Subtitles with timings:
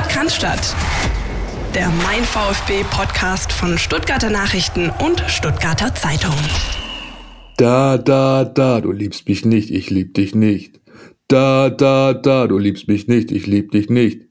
[0.00, 0.46] Podcast
[1.74, 6.34] Der Mein VfB Podcast von Stuttgarter Nachrichten und Stuttgarter Zeitung.
[7.58, 10.80] Da, da, da, du liebst mich nicht, ich lieb dich nicht.
[11.28, 14.22] Da, da, da, du liebst mich nicht, ich lieb dich nicht.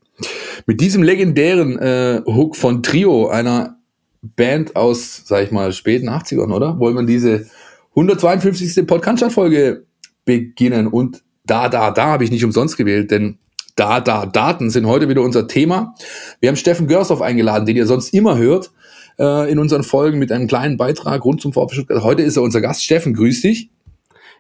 [0.66, 3.78] Mit diesem legendären äh, Hook von Trio, einer
[4.24, 6.80] Band aus, sag ich mal, späten 80ern, oder?
[6.80, 7.48] Wollen wir diese
[7.92, 8.88] 152.
[8.88, 9.86] Podcast-Folge
[10.26, 10.88] beginnen.
[10.88, 13.38] Und da, da, da habe ich nicht umsonst gewählt, denn
[13.76, 15.96] da, da, Daten sind heute wieder unser Thema.
[16.40, 18.72] Wir haben Steffen Görshoff eingeladen, den ihr sonst immer hört
[19.20, 22.04] äh, in unseren Folgen mit einem kleinen Beitrag rund zum VfB Stuttgart.
[22.04, 22.84] Heute ist er unser Gast.
[22.84, 23.70] Steffen, grüß dich.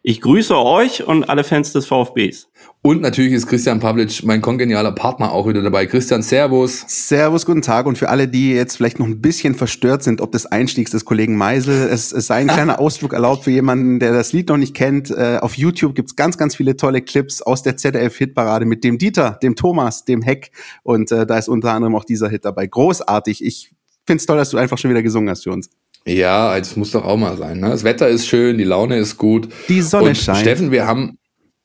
[0.01, 2.47] Ich grüße euch und alle Fans des VfBs.
[2.81, 5.85] Und natürlich ist Christian Pavlic, mein kongenialer Partner, auch wieder dabei.
[5.87, 6.85] Christian, Servus.
[6.87, 7.85] Servus, guten Tag.
[7.85, 11.03] Und für alle, die jetzt vielleicht noch ein bisschen verstört sind, ob des Einstiegs des
[11.03, 14.55] Kollegen Meisel, es, es sei ein kleiner Ausflug erlaubt für jemanden, der das Lied noch
[14.55, 15.11] nicht kennt.
[15.11, 19.37] Äh, auf YouTube gibt's ganz, ganz viele tolle Clips aus der ZDF-Hitparade mit dem Dieter,
[19.43, 20.51] dem Thomas, dem Heck.
[20.83, 22.67] Und äh, da ist unter anderem auch dieser Hit dabei.
[22.67, 23.43] Großartig.
[23.43, 23.73] Ich
[24.07, 25.69] find's toll, dass du einfach schon wieder gesungen hast für uns.
[26.09, 27.59] Ja, es muss doch auch mal sein.
[27.59, 27.69] Ne?
[27.69, 29.49] Das Wetter ist schön, die Laune ist gut.
[29.67, 30.39] Die Sonne und scheint.
[30.39, 31.19] Steffen, wir haben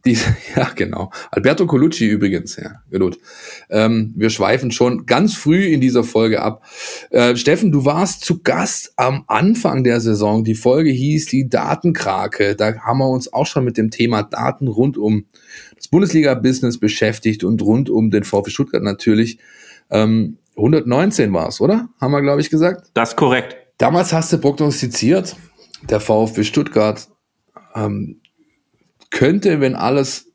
[0.05, 0.19] die,
[0.57, 1.11] ja, genau.
[1.31, 3.19] Alberto Colucci übrigens, ja, gut.
[3.71, 6.63] Ähm, wir schweifen schon ganz früh in dieser Folge ab.
[7.11, 10.45] Äh, Steffen, du warst zu Gast am Anfang der Saison.
[10.45, 12.55] Die Folge hieß die Datenkrake.
[12.55, 15.25] Da haben wir uns auch schon mit dem Thema Daten rund um
[15.77, 19.39] das Bundesliga-Business beschäftigt und rund um den VfB Stuttgart natürlich.
[19.91, 21.89] Ähm, 119 war es, oder?
[21.99, 22.91] Haben wir, glaube ich, gesagt?
[22.93, 23.64] Das ist korrekt.
[23.79, 25.37] Damals hast du prognostiziert,
[25.89, 27.09] der VfB Stuttgart
[27.75, 28.21] ähm,
[29.11, 30.33] könnte, wenn alles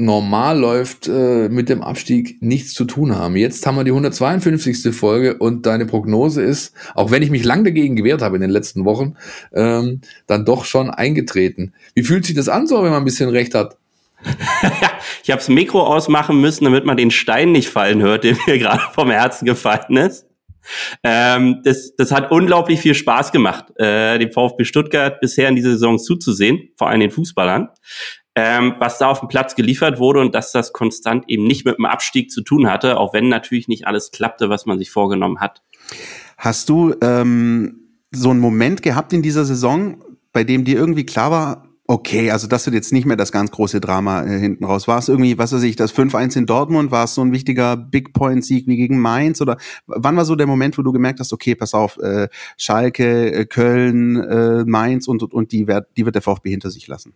[0.00, 3.34] normal läuft, äh, mit dem Abstieg nichts zu tun haben.
[3.36, 4.94] Jetzt haben wir die 152.
[4.94, 8.50] Folge und deine Prognose ist, auch wenn ich mich lang dagegen gewehrt habe in den
[8.50, 9.16] letzten Wochen,
[9.52, 11.74] ähm, dann doch schon eingetreten.
[11.94, 13.76] Wie fühlt sich das an, so wenn man ein bisschen recht hat?
[15.24, 18.58] ich habe das Mikro ausmachen müssen, damit man den Stein nicht fallen hört, der mir
[18.58, 20.27] gerade vom Herzen gefallen ist.
[21.02, 25.72] Ähm, das, das hat unglaublich viel Spaß gemacht, äh, dem VfB Stuttgart bisher in dieser
[25.72, 27.68] Saison zuzusehen, vor allem den Fußballern,
[28.34, 31.78] ähm, was da auf dem Platz geliefert wurde und dass das konstant eben nicht mit
[31.78, 35.40] dem Abstieg zu tun hatte, auch wenn natürlich nicht alles klappte, was man sich vorgenommen
[35.40, 35.62] hat.
[36.36, 37.80] Hast du ähm,
[38.10, 40.02] so einen Moment gehabt in dieser Saison,
[40.32, 43.50] bei dem dir irgendwie klar war, Okay, also das wird jetzt nicht mehr das ganz
[43.50, 44.86] große Drama äh, hinten raus.
[44.86, 46.90] War es irgendwie, was weiß ich, das 5-1 in Dortmund?
[46.90, 49.40] War es so ein wichtiger Big Point-Sieg wie gegen Mainz?
[49.40, 49.56] Oder
[49.86, 52.28] wann war so der Moment, wo du gemerkt hast, okay, pass auf, äh,
[52.58, 56.86] Schalke, äh, Köln, äh, Mainz und, und die, wird, die wird der VfB hinter sich
[56.88, 57.14] lassen?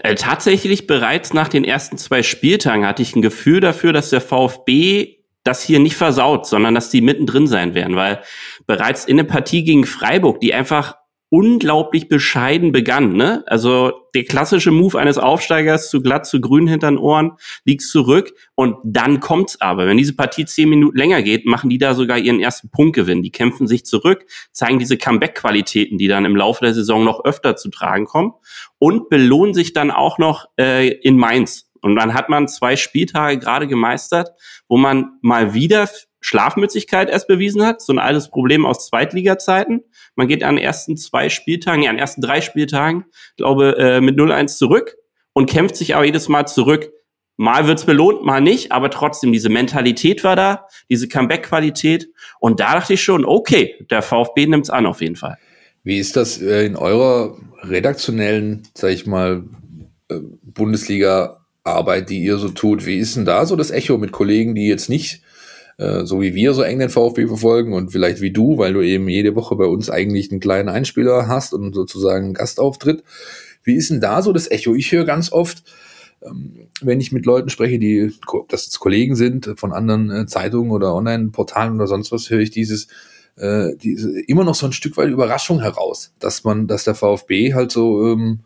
[0.00, 4.20] Äh, tatsächlich bereits nach den ersten zwei Spieltagen hatte ich ein Gefühl dafür, dass der
[4.20, 8.20] VfB das hier nicht versaut, sondern dass die mittendrin sein werden, weil
[8.66, 10.96] bereits in der Partie gegen Freiburg, die einfach
[11.34, 13.14] unglaublich bescheiden begann.
[13.16, 13.42] Ne?
[13.48, 17.32] Also der klassische Move eines Aufsteigers zu glatt, zu grün hinter den Ohren,
[17.64, 19.88] liegst zurück und dann kommt's aber.
[19.88, 23.24] Wenn diese Partie zehn Minuten länger geht, machen die da sogar ihren ersten Punktgewinn.
[23.24, 27.56] Die kämpfen sich zurück, zeigen diese Comeback-Qualitäten, die dann im Laufe der Saison noch öfter
[27.56, 28.34] zu tragen kommen
[28.78, 31.68] und belohnen sich dann auch noch äh, in Mainz.
[31.80, 34.30] Und dann hat man zwei Spieltage gerade gemeistert,
[34.68, 35.88] wo man mal wieder
[36.24, 39.82] Schlafmützigkeit erst bewiesen hat, so ein altes Problem aus Zweitliga-Zeiten.
[40.16, 43.04] Man geht an den ersten zwei Spieltagen, ja, an den ersten drei Spieltagen,
[43.36, 44.96] glaube äh, mit 0-1 zurück
[45.34, 46.90] und kämpft sich aber jedes Mal zurück.
[47.36, 52.08] Mal wird's belohnt, mal nicht, aber trotzdem, diese Mentalität war da, diese Comeback-Qualität.
[52.40, 55.36] Und da dachte ich schon, okay, der VfB nimmt's an auf jeden Fall.
[55.82, 59.44] Wie ist das äh, in eurer redaktionellen, sag ich mal,
[60.08, 62.86] äh, Bundesliga-Arbeit, die ihr so tut?
[62.86, 65.20] Wie ist denn da so das Echo mit Kollegen, die jetzt nicht
[65.78, 68.80] äh, so wie wir so eng den VfB verfolgen und vielleicht wie du, weil du
[68.80, 73.02] eben jede Woche bei uns eigentlich einen kleinen Einspieler hast und sozusagen einen Gastauftritt.
[73.62, 74.74] Wie ist denn da so das Echo?
[74.74, 75.64] Ich höre ganz oft,
[76.22, 78.12] ähm, wenn ich mit Leuten spreche, die,
[78.48, 82.50] das jetzt Kollegen sind von anderen äh, Zeitungen oder Online-Portalen oder sonst was, höre ich
[82.50, 82.88] dieses,
[83.36, 87.54] äh, diese, immer noch so ein Stück weit Überraschung heraus, dass man, dass der VfB
[87.54, 88.40] halt so, ähm,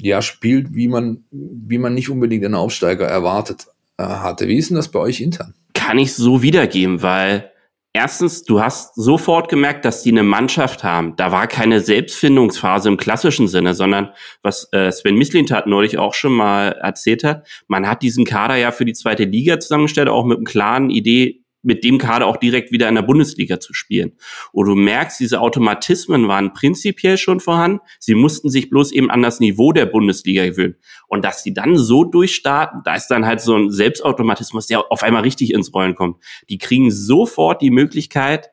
[0.00, 4.48] ja, spielt, wie man, wie man nicht unbedingt einen Aufsteiger erwartet äh, hatte.
[4.48, 5.54] Wie ist denn das bei euch intern?
[5.88, 7.50] Kann ich so wiedergeben, weil
[7.94, 11.16] erstens, du hast sofort gemerkt, dass die eine Mannschaft haben.
[11.16, 14.10] Da war keine Selbstfindungsphase im klassischen Sinne, sondern
[14.42, 18.70] was äh, Sven Mislintat neulich auch schon mal erzählt hat, man hat diesen Kader ja
[18.70, 22.72] für die zweite Liga zusammengestellt, auch mit einem klaren Idee, mit dem Kader auch direkt
[22.72, 24.12] wieder in der Bundesliga zu spielen.
[24.52, 27.80] Und du merkst, diese Automatismen waren prinzipiell schon vorhanden.
[27.98, 30.76] Sie mussten sich bloß eben an das Niveau der Bundesliga gewöhnen.
[31.08, 35.02] Und dass sie dann so durchstarten, da ist dann halt so ein Selbstautomatismus, der auf
[35.02, 36.22] einmal richtig ins Rollen kommt.
[36.48, 38.50] Die kriegen sofort die Möglichkeit,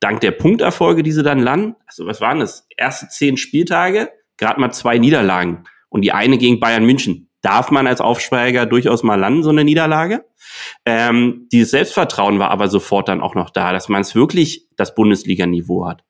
[0.00, 2.66] dank der Punkterfolge, die sie dann landen, also was waren das?
[2.76, 7.86] Erste zehn Spieltage, gerade mal zwei Niederlagen und die eine gegen Bayern München darf man
[7.86, 10.24] als Aufsteiger durchaus mal landen, so eine Niederlage.
[10.86, 14.94] Ähm, dieses Selbstvertrauen war aber sofort dann auch noch da, dass man es wirklich das
[14.94, 16.04] Bundesliga-Niveau hat.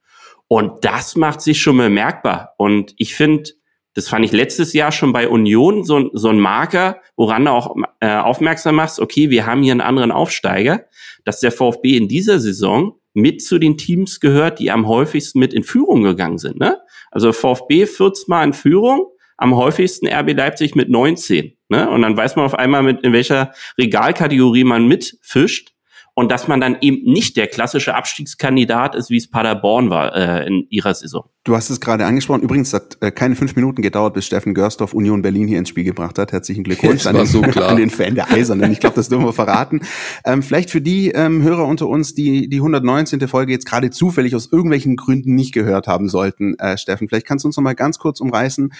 [0.48, 2.54] Und das macht sich schon bemerkbar.
[2.58, 3.50] Und ich finde,
[3.94, 7.74] das fand ich letztes Jahr schon bei Union so, so ein Marker, woran du auch
[8.00, 10.84] äh, aufmerksam machst, okay, wir haben hier einen anderen Aufsteiger,
[11.24, 15.52] dass der VfB in dieser Saison mit zu den Teams gehört, die am häufigsten mit
[15.52, 16.58] in Führung gegangen sind.
[16.58, 16.78] Ne?
[17.10, 19.06] Also VfB 14 Mal in Führung,
[19.42, 21.56] am häufigsten RB Leipzig mit 19.
[21.68, 21.90] Ne?
[21.90, 25.72] Und dann weiß man auf einmal, mit, in welcher Regalkategorie man mitfischt
[26.14, 30.46] und dass man dann eben nicht der klassische Abstiegskandidat ist, wie es Paderborn war äh,
[30.46, 31.24] in ihrer Saison.
[31.44, 32.42] Du hast es gerade angesprochen.
[32.42, 35.84] Übrigens hat äh, keine fünf Minuten gedauert, bis Steffen Görsdorf Union Berlin hier ins Spiel
[35.84, 36.32] gebracht hat.
[36.32, 38.70] Herzlichen Glückwunsch an den, so an den, Fan der Eisernen.
[38.70, 39.80] Ich glaube, das dürfen wir verraten.
[40.24, 43.26] Ähm, vielleicht für die ähm, Hörer unter uns, die die 119.
[43.26, 47.44] Folge jetzt gerade zufällig aus irgendwelchen Gründen nicht gehört haben sollten, äh, Steffen, vielleicht kannst
[47.44, 48.72] du uns noch mal ganz kurz umreißen,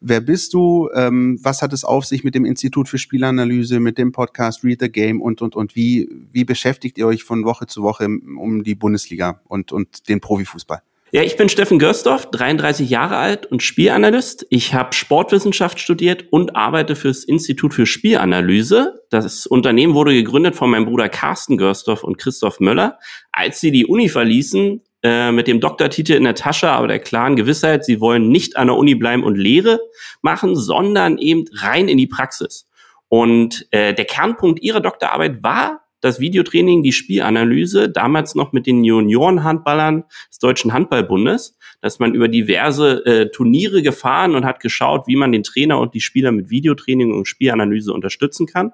[0.00, 0.88] Wer bist du?
[0.94, 4.80] Ähm, was hat es auf sich mit dem Institut für Spielanalyse, mit dem Podcast Read
[4.80, 8.62] the Game und, und, und wie, wie beschäftigt ihr euch von Woche zu Woche um
[8.62, 10.82] die Bundesliga und, und den Profifußball?
[11.12, 14.44] Ja, ich bin Steffen Görsdorf, 33 Jahre alt und Spielanalyst.
[14.50, 19.04] Ich habe Sportwissenschaft studiert und arbeite fürs Institut für Spielanalyse.
[19.08, 22.98] Das Unternehmen wurde gegründet von meinem Bruder Carsten Görsdorf und Christoph Möller.
[23.30, 27.36] Als sie die Uni verließen, äh, mit dem Doktortitel in der Tasche, aber der klaren
[27.36, 29.80] Gewissheit, sie wollen nicht an der Uni bleiben und Lehre
[30.22, 32.66] machen, sondern eben rein in die Praxis.
[33.08, 38.84] Und äh, der Kernpunkt ihrer Doktorarbeit war das Videotraining, die Spielanalyse, damals noch mit den
[38.84, 45.16] Juniorenhandballern des Deutschen Handballbundes, dass man über diverse äh, Turniere gefahren und hat geschaut, wie
[45.16, 48.72] man den Trainer und die Spieler mit Videotraining und Spielanalyse unterstützen kann.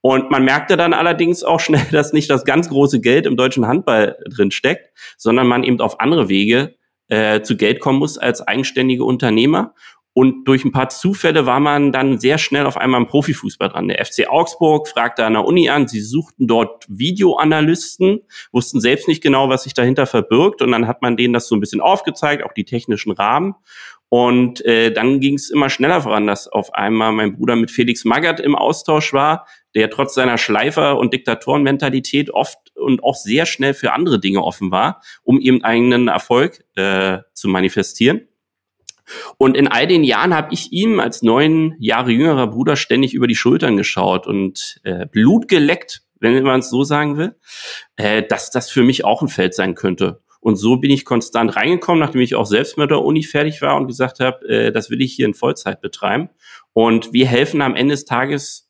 [0.00, 3.66] Und man merkte dann allerdings auch schnell, dass nicht das ganz große Geld im deutschen
[3.66, 6.74] Handball drin steckt, sondern man eben auf andere Wege
[7.08, 9.74] äh, zu Geld kommen muss als eigenständige Unternehmer.
[10.14, 13.88] Und durch ein paar Zufälle war man dann sehr schnell auf einmal im Profifußball dran.
[13.88, 18.20] Der FC Augsburg fragte an der Uni an, sie suchten dort Videoanalysten,
[18.52, 20.60] wussten selbst nicht genau, was sich dahinter verbirgt.
[20.60, 23.54] Und dann hat man denen das so ein bisschen aufgezeigt, auch die technischen Rahmen.
[24.10, 28.04] Und äh, dann ging es immer schneller voran, dass auf einmal mein Bruder mit Felix
[28.04, 33.72] Magath im Austausch war, der trotz seiner Schleifer- und Diktatorenmentalität oft und auch sehr schnell
[33.72, 38.28] für andere Dinge offen war, um eben eigenen Erfolg äh, zu manifestieren.
[39.38, 43.26] Und in all den Jahren habe ich ihm als neun Jahre jüngerer Bruder ständig über
[43.26, 47.34] die Schultern geschaut und äh, Blut geleckt, wenn man es so sagen will,
[47.96, 50.22] äh, dass das für mich auch ein Feld sein könnte.
[50.40, 53.76] Und so bin ich konstant reingekommen, nachdem ich auch selbst mit der Uni fertig war
[53.76, 56.30] und gesagt habe, äh, das will ich hier in Vollzeit betreiben.
[56.72, 58.61] Und wir helfen am Ende des Tages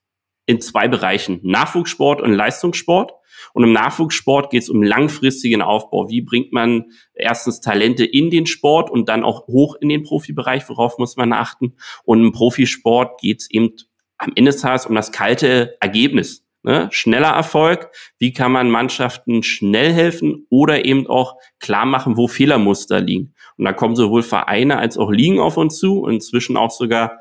[0.47, 3.13] in zwei Bereichen, Nachwuchssport und Leistungssport.
[3.55, 6.09] Und im Nachwuchssport geht es um langfristigen Aufbau.
[6.09, 10.69] Wie bringt man erstens Talente in den Sport und dann auch hoch in den Profibereich?
[10.69, 11.75] Worauf muss man achten?
[12.05, 13.73] Und im Profisport geht es eben
[14.19, 16.45] am Ende des Tages um das kalte Ergebnis.
[16.63, 16.89] Ne?
[16.93, 23.01] Schneller Erfolg, wie kann man Mannschaften schnell helfen oder eben auch klar machen, wo Fehlermuster
[23.01, 23.35] liegen.
[23.57, 27.19] Und da kommen sowohl Vereine als auch Ligen auf uns zu und inzwischen auch sogar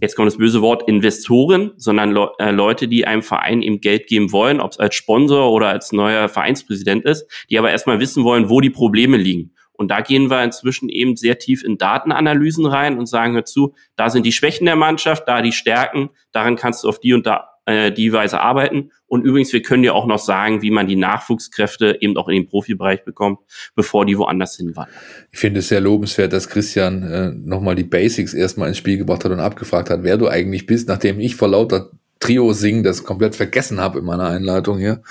[0.00, 4.06] jetzt kommt das böse Wort Investoren, sondern Le äh, Leute, die einem Verein eben Geld
[4.06, 8.24] geben wollen, ob es als Sponsor oder als neuer Vereinspräsident ist, die aber erstmal wissen
[8.24, 9.52] wollen, wo die Probleme liegen.
[9.72, 13.74] Und da gehen wir inzwischen eben sehr tief in Datenanalysen rein und sagen, hör zu,
[13.96, 17.26] da sind die Schwächen der Mannschaft, da die Stärken, daran kannst du auf die und
[17.26, 18.90] da äh, die Weise arbeiten.
[19.06, 22.34] Und übrigens, wir können dir auch noch sagen, wie man die Nachwuchskräfte eben auch in
[22.34, 23.40] den Profibereich bekommt,
[23.74, 24.94] bevor die woanders hinwandern.
[25.30, 29.24] Ich finde es sehr lobenswert, dass Christian äh, nochmal die Basics erstmal ins Spiel gebracht
[29.24, 31.90] hat und abgefragt hat, wer du eigentlich bist, nachdem ich vor lauter
[32.20, 35.02] Trio singen das komplett vergessen habe in meiner Einleitung hier.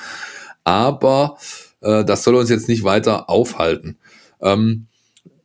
[0.63, 1.38] Aber
[1.81, 3.98] äh, das soll uns jetzt nicht weiter aufhalten.
[4.41, 4.88] Ähm,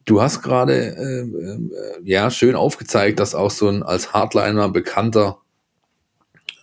[0.06, 1.58] Du hast gerade äh, äh,
[2.04, 5.38] ja schön aufgezeigt, dass auch so ein als Hardliner bekannter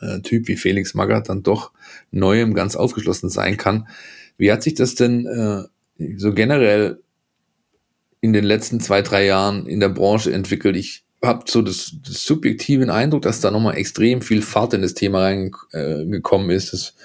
[0.03, 1.71] äh, Typ wie Felix Magath dann doch
[2.11, 3.87] neuem ganz ausgeschlossen sein kann.
[4.37, 5.63] Wie hat sich das denn äh,
[6.17, 6.99] so generell
[8.21, 10.75] in den letzten zwei, drei Jahren in der Branche entwickelt?
[10.75, 14.93] Ich habe so das, das subjektiven Eindruck, dass da nochmal extrem viel Fahrt in das
[14.93, 16.73] Thema reingekommen äh, ist.
[16.73, 16.95] Es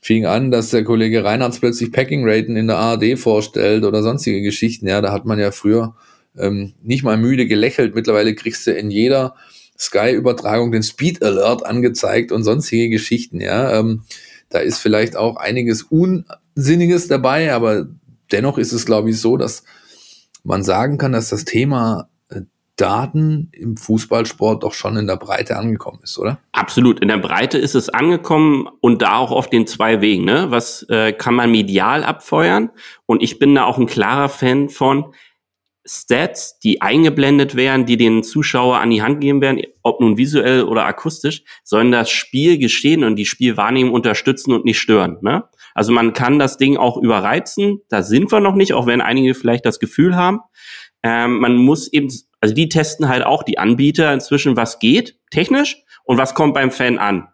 [0.00, 4.40] fing an, dass der Kollege Reinhardt plötzlich Packing Raten in der ARD vorstellt oder sonstige
[4.40, 4.86] Geschichten.
[4.86, 5.94] Ja, da hat man ja früher
[6.38, 7.94] ähm, nicht mal müde gelächelt.
[7.94, 9.34] Mittlerweile kriegst du in jeder
[9.80, 13.78] Sky-Übertragung den Speed Alert angezeigt und sonstige Geschichten, ja.
[13.78, 14.02] Ähm,
[14.50, 17.86] da ist vielleicht auch einiges Unsinniges dabei, aber
[18.30, 19.64] dennoch ist es, glaube ich, so, dass
[20.42, 22.42] man sagen kann, dass das Thema äh,
[22.76, 26.40] Daten im Fußballsport doch schon in der Breite angekommen ist, oder?
[26.52, 30.24] Absolut, in der Breite ist es angekommen und da auch auf den zwei Wegen.
[30.24, 30.46] Ne?
[30.50, 32.70] Was äh, kann man medial abfeuern?
[33.06, 35.14] Und ich bin da auch ein klarer Fan von,
[35.92, 40.62] Stats, die eingeblendet werden, die den Zuschauer an die Hand geben werden, ob nun visuell
[40.62, 45.18] oder akustisch, sollen das Spiel gestehen und die Spielwahrnehmung unterstützen und nicht stören.
[45.20, 45.44] Ne?
[45.74, 49.34] Also man kann das Ding auch überreizen, da sind wir noch nicht, auch wenn einige
[49.34, 50.40] vielleicht das Gefühl haben.
[51.02, 52.08] Ähm, man muss eben,
[52.40, 56.70] also die testen halt auch die Anbieter inzwischen, was geht technisch und was kommt beim
[56.70, 57.28] Fan an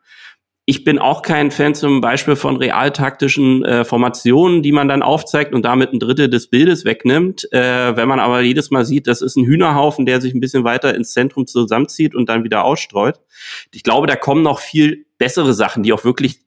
[0.69, 5.55] ich bin auch kein Fan zum Beispiel von realtaktischen äh, Formationen, die man dann aufzeigt
[5.55, 7.51] und damit ein Drittel des Bildes wegnimmt.
[7.53, 10.65] Äh, wenn man aber jedes Mal sieht, das ist ein Hühnerhaufen, der sich ein bisschen
[10.65, 13.21] weiter ins Zentrum zusammenzieht und dann wieder ausstreut.
[13.73, 16.41] Ich glaube, da kommen noch viel bessere Sachen, die auch wirklich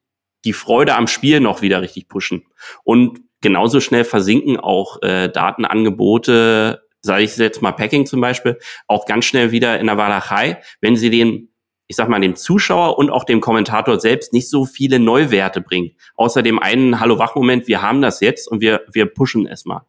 [0.44, 2.44] die Freude am Spiel noch wieder richtig pushen.
[2.84, 9.06] Und genauso schnell versinken auch äh, Datenangebote, sage ich jetzt mal Packing zum Beispiel, auch
[9.06, 11.49] ganz schnell wieder in der Walachei, wenn sie den
[11.90, 15.96] ich sag mal, dem Zuschauer und auch dem Kommentator selbst nicht so viele Neuwerte bringen.
[16.16, 19.89] Außer dem einen Hallo-Wach-Moment, wir haben das jetzt und wir, wir pushen es mal.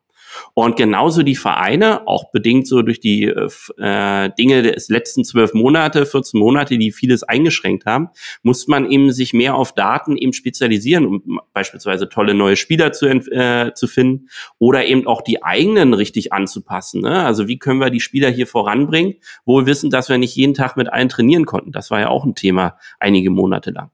[0.54, 6.06] Und genauso die Vereine, auch bedingt so durch die äh, Dinge des letzten zwölf Monate,
[6.06, 8.08] 14 Monate, die vieles eingeschränkt haben,
[8.42, 13.06] muss man eben sich mehr auf Daten eben spezialisieren, um beispielsweise tolle neue Spieler zu,
[13.06, 14.28] äh, zu finden
[14.58, 17.02] oder eben auch die eigenen richtig anzupassen.
[17.02, 17.24] Ne?
[17.24, 20.76] Also wie können wir die Spieler hier voranbringen, wohl wissen, dass wir nicht jeden Tag
[20.76, 21.72] mit allen trainieren konnten.
[21.72, 23.90] Das war ja auch ein Thema einige Monate lang.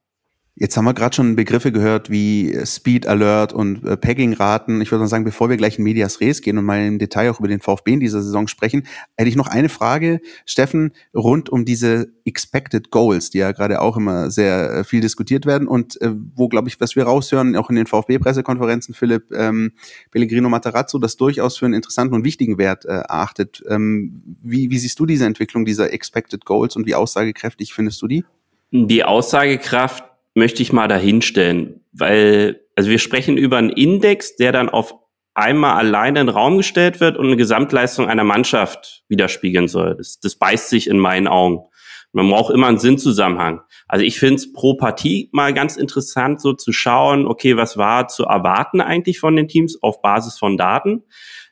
[0.59, 4.81] Jetzt haben wir gerade schon Begriffe gehört wie äh, Speed Alert und äh, Pegging-Raten.
[4.81, 7.31] Ich würde mal sagen, bevor wir gleich in Medias Res gehen und mal im Detail
[7.31, 8.87] auch über den VfB in dieser Saison sprechen,
[9.19, 13.99] hätte ich noch eine Frage, Steffen, rund um diese Expected Goals, die ja gerade auch
[13.99, 17.69] immer sehr äh, viel diskutiert werden und äh, wo, glaube ich, was wir raushören, auch
[17.69, 19.73] in den VfB-Pressekonferenzen, Philipp ähm,
[20.11, 23.63] Pellegrino Matarazzo das durchaus für einen interessanten und wichtigen Wert äh, erachtet.
[23.69, 28.07] Ähm, wie, wie siehst du diese Entwicklung dieser Expected Goals und wie aussagekräftig findest du
[28.07, 28.25] die?
[28.71, 34.69] Die Aussagekraft möchte ich mal dahinstellen, weil, also wir sprechen über einen Index, der dann
[34.69, 34.95] auf
[35.35, 39.97] einmal alleine in den Raum gestellt wird und eine Gesamtleistung einer Mannschaft widerspiegeln soll.
[39.97, 41.65] Das, das beißt sich in meinen Augen.
[42.13, 43.63] Man braucht immer einen Sinnzusammenhang.
[43.89, 48.09] Also ich finde es pro Partie mal ganz interessant, so zu schauen, okay, was war
[48.09, 51.05] zu erwarten eigentlich von den Teams auf Basis von Daten.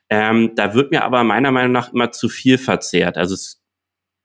[0.09, 3.17] Ähm, da wird mir aber meiner Meinung nach immer zu viel verzehrt.
[3.17, 3.63] Also es,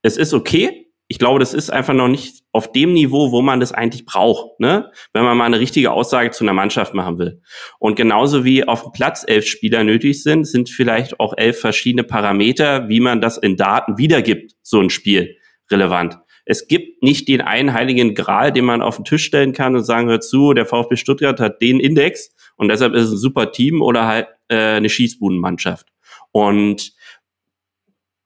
[0.02, 3.58] es ist okay, ich glaube, das ist einfach noch nicht auf dem Niveau, wo man
[3.58, 4.92] das eigentlich braucht, ne?
[5.12, 7.42] wenn man mal eine richtige Aussage zu einer Mannschaft machen will.
[7.80, 12.04] Und genauso wie auf dem Platz elf Spieler nötig sind, sind vielleicht auch elf verschiedene
[12.04, 15.36] Parameter, wie man das in Daten wiedergibt, so ein Spiel
[15.68, 16.16] relevant.
[16.44, 19.82] Es gibt nicht den einen heiligen Gral, den man auf den Tisch stellen kann und
[19.82, 23.50] sagen, hör zu, der VfB Stuttgart hat den Index und deshalb ist es ein super
[23.50, 25.88] Team oder halt äh, eine Schießbudenmannschaft.
[26.30, 26.92] Und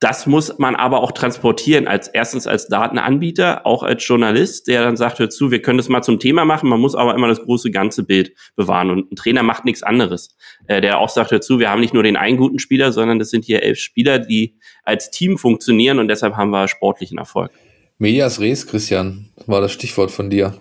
[0.05, 4.99] das muss man aber auch transportieren, als erstens als Datenanbieter, auch als Journalist, der dann
[4.99, 7.41] sagt, hör zu, wir können das mal zum Thema machen, man muss aber immer das
[7.41, 8.91] große ganze Bild bewahren.
[8.91, 10.37] Und ein Trainer macht nichts anderes.
[10.67, 13.19] Äh, der auch sagt, hör zu, wir haben nicht nur den einen guten Spieler, sondern
[13.19, 17.51] das sind hier elf Spieler, die als Team funktionieren und deshalb haben wir sportlichen Erfolg.
[17.97, 20.61] Medias Res, Christian, war das Stichwort von dir.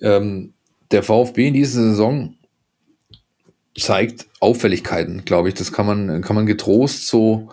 [0.00, 0.54] Ähm,
[0.90, 2.34] der VfB in dieser Saison
[3.76, 5.54] zeigt Auffälligkeiten, glaube ich.
[5.54, 7.50] Das kann man, kann man getrost so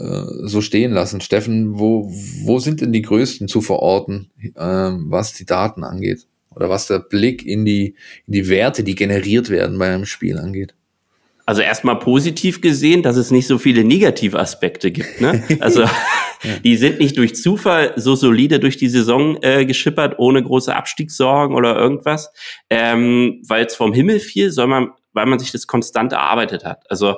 [0.00, 1.20] so stehen lassen.
[1.20, 2.10] Steffen, wo,
[2.44, 6.26] wo sind denn die größten zu verorten, äh, was die Daten angeht?
[6.54, 7.94] Oder was der Blick in die,
[8.26, 10.74] in die Werte, die generiert werden bei einem Spiel angeht?
[11.46, 15.20] Also erstmal positiv gesehen, dass es nicht so viele negative Aspekte gibt.
[15.20, 15.42] Ne?
[15.60, 15.84] Also
[16.64, 21.54] die sind nicht durch Zufall so solide durch die Saison äh, geschippert, ohne große Abstiegssorgen
[21.54, 22.32] oder irgendwas,
[22.70, 26.88] ähm, weil es vom Himmel fiel, sondern weil man sich das konstant erarbeitet hat.
[26.88, 27.16] Also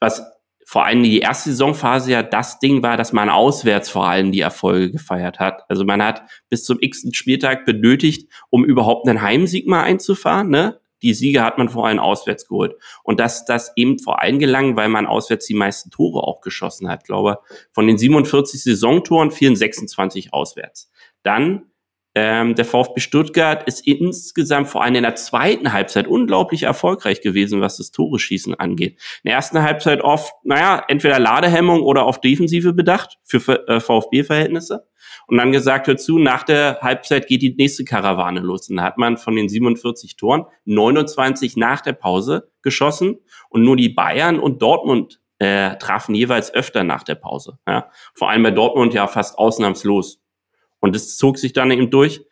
[0.00, 0.22] was
[0.68, 4.40] vor allem die erste Saisonphase ja das Ding war, dass man auswärts vor allem die
[4.40, 5.62] Erfolge gefeiert hat.
[5.68, 10.48] Also man hat bis zum x Spieltag benötigt, um überhaupt einen Heimsieg mal einzufahren.
[10.50, 10.80] Ne?
[11.02, 12.74] Die Siege hat man vor allem auswärts geholt.
[13.04, 16.88] Und dass das eben vor allem gelang, weil man auswärts die meisten Tore auch geschossen
[16.88, 17.02] hat.
[17.02, 17.38] Ich glaube,
[17.70, 20.90] von den 47 Saisontoren fielen 26 auswärts.
[21.22, 21.70] Dann
[22.18, 27.60] ähm, der VfB Stuttgart ist insgesamt vor allem in der zweiten Halbzeit unglaublich erfolgreich gewesen,
[27.60, 28.94] was das Tore-Schießen angeht.
[29.22, 34.86] In der ersten Halbzeit oft, naja, entweder Ladehemmung oder auf Defensive bedacht für äh, VfB-Verhältnisse.
[35.26, 38.70] Und dann gesagt dazu, nach der Halbzeit geht die nächste Karawane los.
[38.70, 43.18] Und da hat man von den 47 Toren 29 nach der Pause geschossen
[43.50, 47.58] und nur die Bayern und Dortmund äh, trafen jeweils öfter nach der Pause.
[47.68, 47.90] Ja.
[48.14, 50.22] Vor allem bei Dortmund ja fast ausnahmslos.
[50.86, 52.24] Und das zog sich dann eben durch.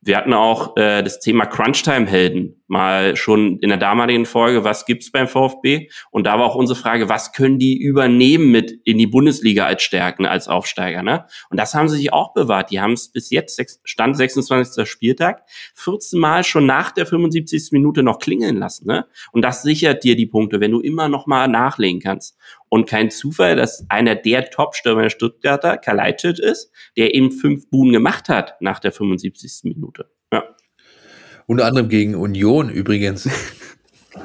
[0.00, 2.57] Wir hatten auch äh, das Thema Crunchtime-Helden.
[2.68, 5.88] Mal schon in der damaligen Folge, was gibt's beim VfB?
[6.10, 9.82] Und da war auch unsere Frage, was können die übernehmen mit in die Bundesliga als
[9.82, 11.02] Stärken, als Aufsteiger?
[11.02, 11.24] Ne?
[11.50, 12.70] Und das haben sie sich auch bewahrt.
[12.70, 14.88] Die haben es bis jetzt, Stand 26.
[14.88, 15.42] Spieltag,
[15.74, 17.72] 14 Mal schon nach der 75.
[17.72, 18.86] Minute noch klingeln lassen.
[18.86, 19.06] Ne?
[19.32, 22.36] Und das sichert dir die Punkte, wenn du immer noch mal nachlegen kannst.
[22.68, 27.92] Und kein Zufall, dass einer der Top-Stürmer der Stuttgarter, Kalajdzic ist, der eben fünf Buhnen
[27.92, 29.60] gemacht hat nach der 75.
[29.64, 30.10] Minute.
[31.48, 33.26] Unter anderem gegen Union übrigens.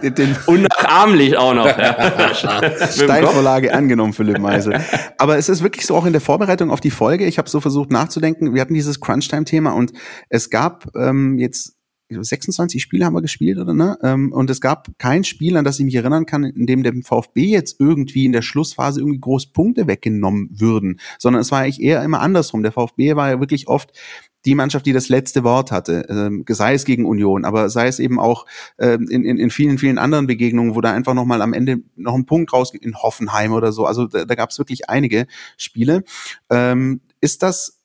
[0.01, 1.65] Den Unnachahmlich auch noch.
[1.65, 2.35] Ja.
[2.91, 4.81] Steilvorlage angenommen, Philipp Meisel.
[5.17, 7.25] Aber es ist wirklich so auch in der Vorbereitung auf die Folge.
[7.25, 8.53] Ich habe so versucht nachzudenken.
[8.53, 9.93] Wir hatten dieses Crunch-Time-Thema und
[10.27, 11.77] es gab ähm, jetzt
[12.09, 13.97] 26 Spiele haben wir gespielt, oder ne?
[14.03, 17.03] Ähm, und es gab kein Spiel, an das ich mich erinnern kann, in dem dem
[17.03, 21.81] VfB jetzt irgendwie in der Schlussphase irgendwie groß Punkte weggenommen würden, sondern es war eigentlich
[21.81, 22.63] eher immer andersrum.
[22.63, 23.97] Der VfB war ja wirklich oft
[24.45, 27.99] die Mannschaft, die das letzte Wort hatte, ähm, sei es gegen Union, aber sei es
[27.99, 28.45] eben auch
[28.77, 32.15] ähm, in, in, in vielen, vielen anderen Begegnungen, wo da einfach nochmal am Ende noch
[32.15, 33.85] ein Punkt rausgeht, in Hoffenheim oder so.
[33.85, 36.03] Also da, da gab es wirklich einige Spiele.
[36.49, 37.79] Ähm, ist das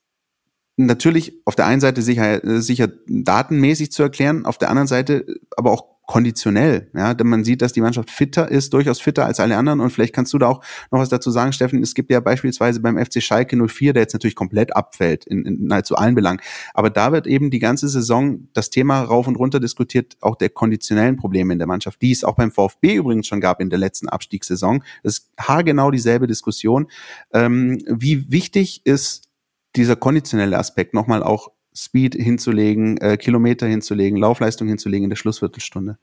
[0.77, 5.73] natürlich auf der einen Seite sicher, sicher datenmäßig zu erklären, auf der anderen Seite aber
[5.73, 6.91] auch konditionell.
[6.95, 9.81] Ja, denn man sieht, dass die Mannschaft fitter ist, durchaus fitter als alle anderen.
[9.81, 11.83] Und vielleicht kannst du da auch noch was dazu sagen, Steffen.
[11.83, 15.67] Es gibt ja beispielsweise beim FC Schalke 04, der jetzt natürlich komplett abfällt in, in
[15.67, 16.41] nahezu allen Belangen.
[16.73, 20.49] Aber da wird eben die ganze Saison das Thema rauf und runter diskutiert, auch der
[20.49, 23.79] konditionellen Probleme in der Mannschaft, die es auch beim VfB übrigens schon gab in der
[23.79, 24.83] letzten Abstiegssaison.
[25.03, 26.87] Das ist haargenau dieselbe Diskussion.
[27.35, 29.29] Ähm, wie wichtig ist
[29.77, 35.97] dieser konditionelle Aspekt nochmal auch Speed hinzulegen, äh, Kilometer hinzulegen, Laufleistung hinzulegen in der Schlussviertelstunde?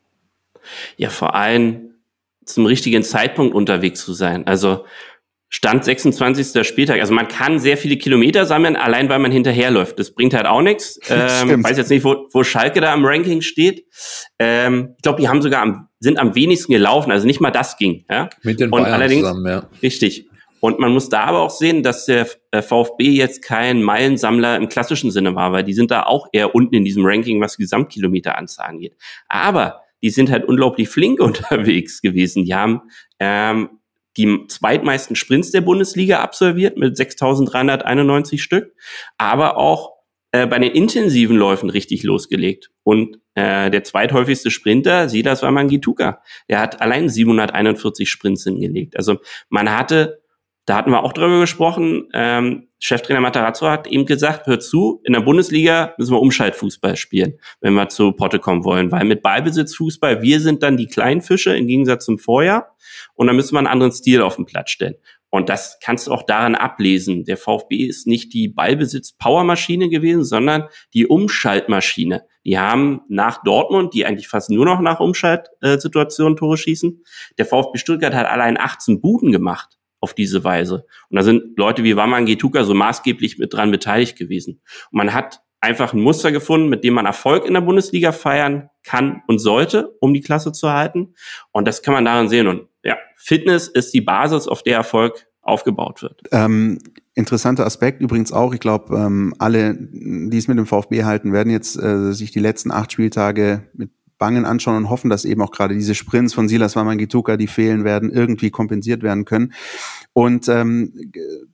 [0.96, 1.96] Ja, vor allem
[2.46, 4.48] zum richtigen Zeitpunkt unterwegs zu sein.
[4.48, 4.86] Also
[5.50, 6.66] Stand 26.
[6.66, 7.02] Spieltag.
[7.02, 10.00] Also man kann sehr viele Kilometer sammeln, allein weil man hinterherläuft.
[10.00, 11.00] Das bringt halt auch nichts.
[11.10, 13.86] Ähm, weiß jetzt nicht, wo, wo Schalke da im Ranking steht.
[14.40, 17.12] Ähm, ich glaube, die haben sogar am, sind am wenigsten gelaufen.
[17.12, 18.06] Also nicht mal das ging.
[18.10, 18.30] Ja?
[18.44, 19.70] Mit den Und Bayern allerdings, zusammen, ja.
[19.82, 20.28] Richtig.
[20.60, 24.70] Und man muss da aber auch sehen, dass der äh, VfB jetzt kein Meilensammler im
[24.70, 28.70] klassischen Sinne war, weil die sind da auch eher unten in diesem Ranking, was Gesamtkilometeranzahl
[28.70, 28.96] angeht.
[29.28, 32.46] Aber die sind halt unglaublich flink unterwegs gewesen.
[32.46, 32.82] Die haben
[33.20, 33.70] ähm,
[34.18, 38.74] die zweitmeisten Sprints der Bundesliga absolviert mit 6.391 Stück,
[39.18, 39.96] aber auch
[40.32, 42.72] äh, bei den intensiven Läufen richtig losgelegt.
[42.84, 46.22] Und äh, der zweithäufigste Sprinter, Silas war Mangituka.
[46.50, 48.98] Der hat allein 741 Sprints hingelegt.
[48.98, 49.18] Also
[49.50, 50.22] man hatte
[50.66, 52.10] da hatten wir auch drüber gesprochen.
[52.14, 57.40] Ähm, Cheftrainer Matarazzo hat eben gesagt, hört zu, in der Bundesliga müssen wir Umschaltfußball spielen,
[57.62, 58.92] wenn wir zu Potte kommen wollen.
[58.92, 62.76] Weil mit Ballbesitzfußball, wir sind dann die kleinen Fische im Gegensatz zum Vorjahr.
[63.14, 64.96] Und dann müssen wir einen anderen Stil auf den Platz stellen.
[65.30, 67.26] Und das kannst du auch daran ablesen.
[67.26, 72.26] Der VfB ist nicht die Ballbesitz-Powermaschine gewesen, sondern die Umschaltmaschine.
[72.46, 77.04] Die haben nach Dortmund, die eigentlich fast nur noch nach Umschaltsituationen Tore schießen,
[77.38, 79.75] der VfB Stuttgart hat allein 18 Buden gemacht
[80.06, 80.86] auf diese Weise.
[81.10, 84.62] Und da sind Leute wie Waman Getuka so maßgeblich mit dran beteiligt gewesen.
[84.92, 88.70] Und man hat einfach ein Muster gefunden, mit dem man Erfolg in der Bundesliga feiern
[88.84, 91.16] kann und sollte, um die Klasse zu halten.
[91.52, 92.46] Und das kann man daran sehen.
[92.46, 96.22] Und ja, Fitness ist die Basis, auf der Erfolg aufgebaut wird.
[96.32, 96.78] Ähm,
[97.16, 98.54] interessanter Aspekt übrigens auch.
[98.54, 102.40] Ich glaube, ähm, alle, die es mit dem VfB halten, werden jetzt äh, sich die
[102.40, 106.48] letzten acht Spieltage mit Bangen anschauen und hoffen, dass eben auch gerade diese Sprints von
[106.48, 109.54] Silas Wamangituka, die fehlen werden, irgendwie kompensiert werden können.
[110.14, 110.94] Und ähm,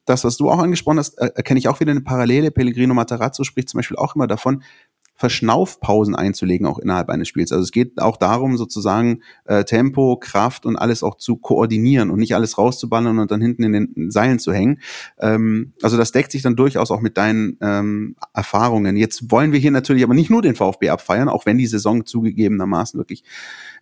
[0.06, 2.52] das, was du auch angesprochen hast, erkenne ich auch wieder eine Parallele.
[2.52, 4.64] Pellegrino Matarazzo spricht zum Beispiel auch immer davon,
[5.22, 7.52] Verschnaufpausen einzulegen, auch innerhalb eines Spiels.
[7.52, 12.20] Also es geht auch darum, sozusagen äh, Tempo, Kraft und alles auch zu koordinieren und
[12.20, 14.80] nicht alles rauszuballern und dann hinten in den Seilen zu hängen.
[15.20, 18.98] Ähm, also das deckt sich dann durchaus auch mit deinen ähm, Erfahrungen.
[18.98, 22.06] Jetzt wollen wir hier natürlich aber nicht nur den VfB abfeiern, auch wenn die Saison
[22.06, 23.24] zugegebenermaßen wirklich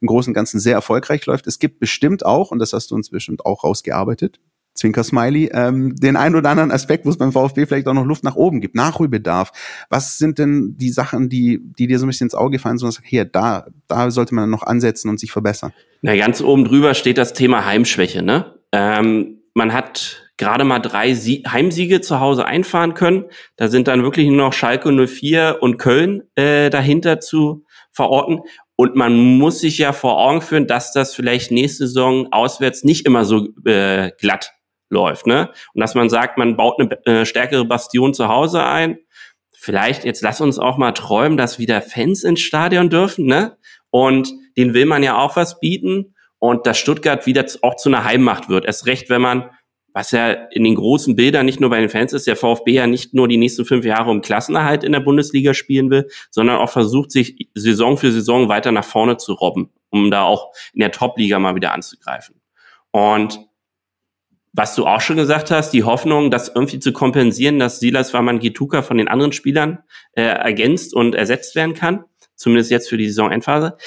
[0.02, 1.48] im Großen und Ganzen sehr erfolgreich läuft.
[1.48, 4.42] Es gibt bestimmt auch, und das hast du uns bestimmt auch rausgearbeitet,
[4.80, 8.24] Zwinker-Smiley, ähm, den einen oder anderen Aspekt, wo es beim VfB vielleicht auch noch Luft
[8.24, 9.52] nach oben gibt, Nachholbedarf.
[9.90, 12.86] Was sind denn die Sachen, die, die dir so ein bisschen ins Auge fallen, so
[12.86, 15.74] dass hier, da, da sollte man noch ansetzen und sich verbessern?
[16.02, 18.56] Na, ganz oben drüber steht das Thema Heimschwäche, ne?
[18.72, 23.26] Ähm, man hat gerade mal drei Sie Heimsiege zu Hause einfahren können.
[23.58, 28.40] Da sind dann wirklich nur noch Schalke 04 und Köln äh, dahinter zu verorten.
[28.78, 33.06] Und man muss sich ja vor Augen führen, dass das vielleicht nächste Saison auswärts nicht
[33.06, 34.54] immer so äh, glatt
[34.90, 35.28] läuft.
[35.28, 35.50] Ne?
[35.74, 39.00] Und dass man sagt, man baut eine äh, stärkere Bastion zu Hause ein.
[39.52, 43.26] Vielleicht, jetzt lass uns auch mal träumen, dass wieder Fans ins Stadion dürfen.
[43.26, 43.58] Ne?
[43.90, 46.16] Und den will man ja auch was bieten.
[46.38, 48.66] Und dass Stuttgart wieder auch zu einer Heimmacht wird.
[48.66, 49.50] Erst recht, wenn man
[49.94, 52.88] was ja in den großen Bildern nicht nur bei den Fans ist, der VfB ja
[52.88, 56.70] nicht nur die nächsten fünf Jahre um Klassenerhalt in der Bundesliga spielen will, sondern auch
[56.70, 60.92] versucht, sich Saison für Saison weiter nach vorne zu robben, um da auch in der
[60.92, 62.36] Top-Liga mal wieder anzugreifen.
[62.92, 63.49] Und
[64.54, 68.40] was du auch schon gesagt hast, die Hoffnung, das irgendwie zu kompensieren, dass Silas Waman
[68.40, 69.80] Gituka von den anderen Spielern
[70.14, 72.04] äh, ergänzt und ersetzt werden kann,
[72.36, 73.78] zumindest jetzt für die Saisonendphase.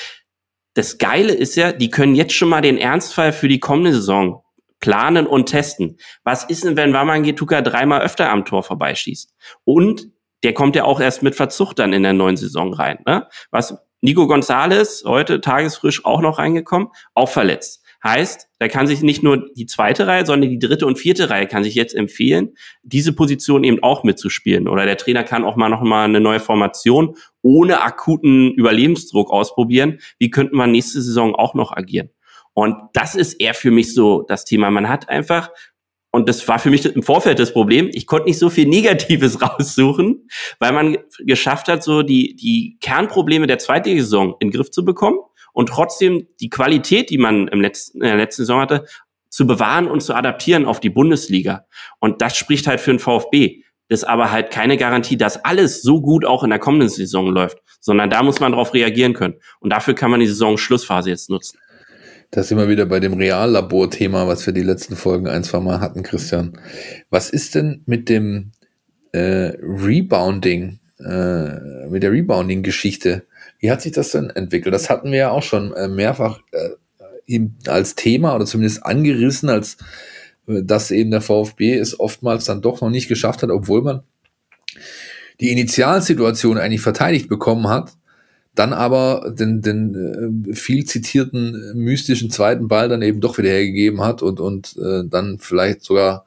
[0.75, 4.43] Das Geile ist ja, die können jetzt schon mal den Ernstfall für die kommende Saison
[4.81, 5.99] planen und testen.
[6.25, 9.35] Was ist denn, wenn Waman Gituka dreimal öfter am Tor vorbeischießt?
[9.65, 10.09] Und
[10.43, 12.99] der kommt ja auch erst mit Verzucht dann in der neuen Saison rein.
[13.07, 13.29] Ne?
[13.51, 17.82] Was Nico Gonzalez, heute tagesfrisch auch noch reingekommen, auch verletzt.
[18.05, 21.47] Heißt, da kann sich nicht nur die zweite Reihe, sondern die dritte und vierte Reihe
[21.47, 24.67] kann sich jetzt empfehlen, diese Position eben auch mitzuspielen.
[24.67, 30.01] Oder der Trainer kann auch mal noch mal eine neue Formation ohne akuten Überlebensdruck ausprobieren.
[30.19, 32.11] Wie könnten wir nächste Saison auch noch agieren?
[32.55, 34.71] Und das ist eher für mich so das Thema.
[34.71, 35.51] Man hat einfach
[36.15, 37.89] und das war für mich im Vorfeld das Problem.
[37.95, 43.47] Ich konnte nicht so viel Negatives raussuchen, weil man geschafft hat, so die, die Kernprobleme
[43.47, 45.19] der zweiten Saison in den Griff zu bekommen
[45.53, 48.87] und trotzdem die Qualität, die man im letzten, in der letzten Saison hatte,
[49.29, 51.65] zu bewahren und zu adaptieren auf die Bundesliga.
[52.01, 53.63] Und das spricht halt für den VfB.
[53.89, 57.29] Das ist aber halt keine Garantie, dass alles so gut auch in der kommenden Saison
[57.29, 59.35] läuft, sondern da muss man darauf reagieren können.
[59.61, 61.59] Und dafür kann man die Saison-Schlussphase jetzt nutzen.
[62.31, 65.81] Das sind wir wieder bei dem Reallabor-Thema, was wir die letzten Folgen ein, zwei Mal
[65.81, 66.59] hatten, Christian.
[67.11, 68.53] Was ist denn mit dem
[69.13, 73.27] äh, Rebounding, äh, mit der Rebounding-Geschichte?
[73.63, 74.75] Wie hat sich das denn entwickelt?
[74.75, 79.77] Das hatten wir ja auch schon äh, mehrfach äh, als Thema oder zumindest angerissen, als
[80.49, 84.03] äh, dass eben der VfB es oftmals dann doch noch nicht geschafft hat, obwohl man
[85.41, 87.93] die Initialsituation eigentlich verteidigt bekommen hat,
[88.57, 94.23] dann aber den, den viel zitierten mystischen zweiten Ball dann eben doch wieder hergegeben hat
[94.23, 96.27] und, und dann vielleicht sogar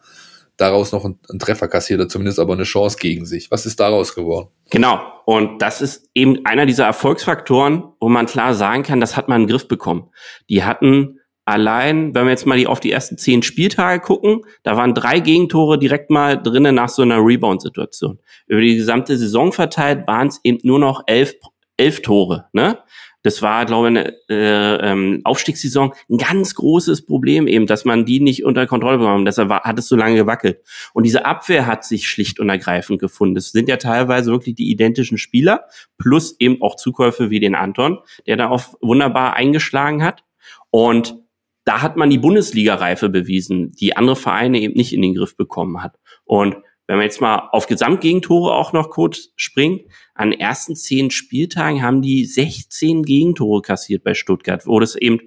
[0.57, 3.51] daraus noch einen, einen Treffer kassiert oder zumindest aber eine Chance gegen sich.
[3.51, 4.49] Was ist daraus geworden?
[4.69, 5.01] Genau.
[5.25, 9.41] Und das ist eben einer dieser Erfolgsfaktoren, wo man klar sagen kann, das hat man
[9.41, 10.09] in den Griff bekommen.
[10.49, 14.77] Die hatten allein, wenn wir jetzt mal die, auf die ersten zehn Spieltage gucken, da
[14.77, 18.19] waren drei Gegentore direkt mal drinnen nach so einer Rebound-Situation.
[18.47, 21.33] Über die gesamte Saison verteilt waren es eben nur noch elf,
[21.77, 22.45] elf Tore.
[22.53, 22.79] Ne?
[23.25, 28.05] Das war, glaube ich, eine äh, ähm, Aufstiegssaison ein ganz großes Problem eben, dass man
[28.05, 29.25] die nicht unter Kontrolle bekommen.
[29.25, 30.59] Deshalb war, hat es so lange gewackelt.
[30.93, 33.35] Und diese Abwehr hat sich schlicht und ergreifend gefunden.
[33.35, 35.65] Es sind ja teilweise wirklich die identischen Spieler,
[35.97, 40.23] plus eben auch Zukäufe wie den Anton, der da auch wunderbar eingeschlagen hat.
[40.69, 41.15] Und
[41.63, 45.81] da hat man die Bundesliga-Reife bewiesen, die andere Vereine eben nicht in den Griff bekommen
[45.81, 45.97] hat.
[46.25, 46.57] Und
[46.87, 49.81] wenn wir jetzt mal auf Gesamtgegentore auch noch kurz springen,
[50.13, 55.19] an den ersten zehn Spieltagen haben die 16 Gegentore kassiert bei Stuttgart, wo das eben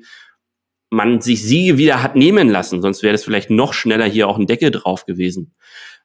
[0.91, 4.39] man sich Siege wieder hat nehmen lassen, sonst wäre das vielleicht noch schneller hier auch
[4.39, 5.55] ein Deckel drauf gewesen.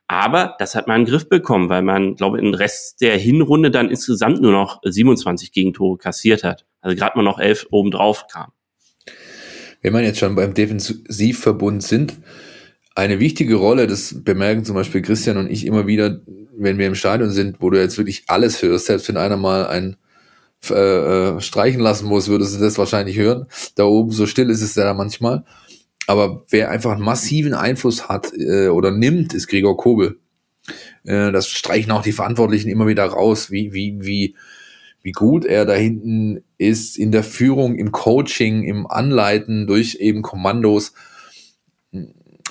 [0.08, 3.18] Aber das hat man in den Griff bekommen, weil man, glaube ich, im Rest der
[3.18, 6.66] Hinrunde dann insgesamt nur noch 27 Gegentore kassiert hat.
[6.82, 8.52] Also gerade mal noch elf obendrauf kam.
[9.82, 12.18] Wenn man jetzt schon beim Defensivverbund sind,
[12.95, 16.21] eine wichtige Rolle, das bemerken zum Beispiel Christian und ich immer wieder,
[16.56, 19.65] wenn wir im Stadion sind, wo du jetzt wirklich alles hörst, selbst wenn einer mal
[19.67, 19.97] ein
[20.69, 23.47] äh, äh, streichen lassen muss, würdest du das wahrscheinlich hören.
[23.75, 25.43] Da oben so still ist es da manchmal.
[26.08, 30.19] Aber wer einfach einen massiven Einfluss hat äh, oder nimmt, ist Gregor Kobel.
[31.03, 34.36] Äh, das streichen auch die Verantwortlichen immer wieder raus, wie, wie, wie,
[35.01, 40.21] wie gut er da hinten ist in der Führung, im Coaching, im Anleiten durch eben
[40.21, 40.93] Kommandos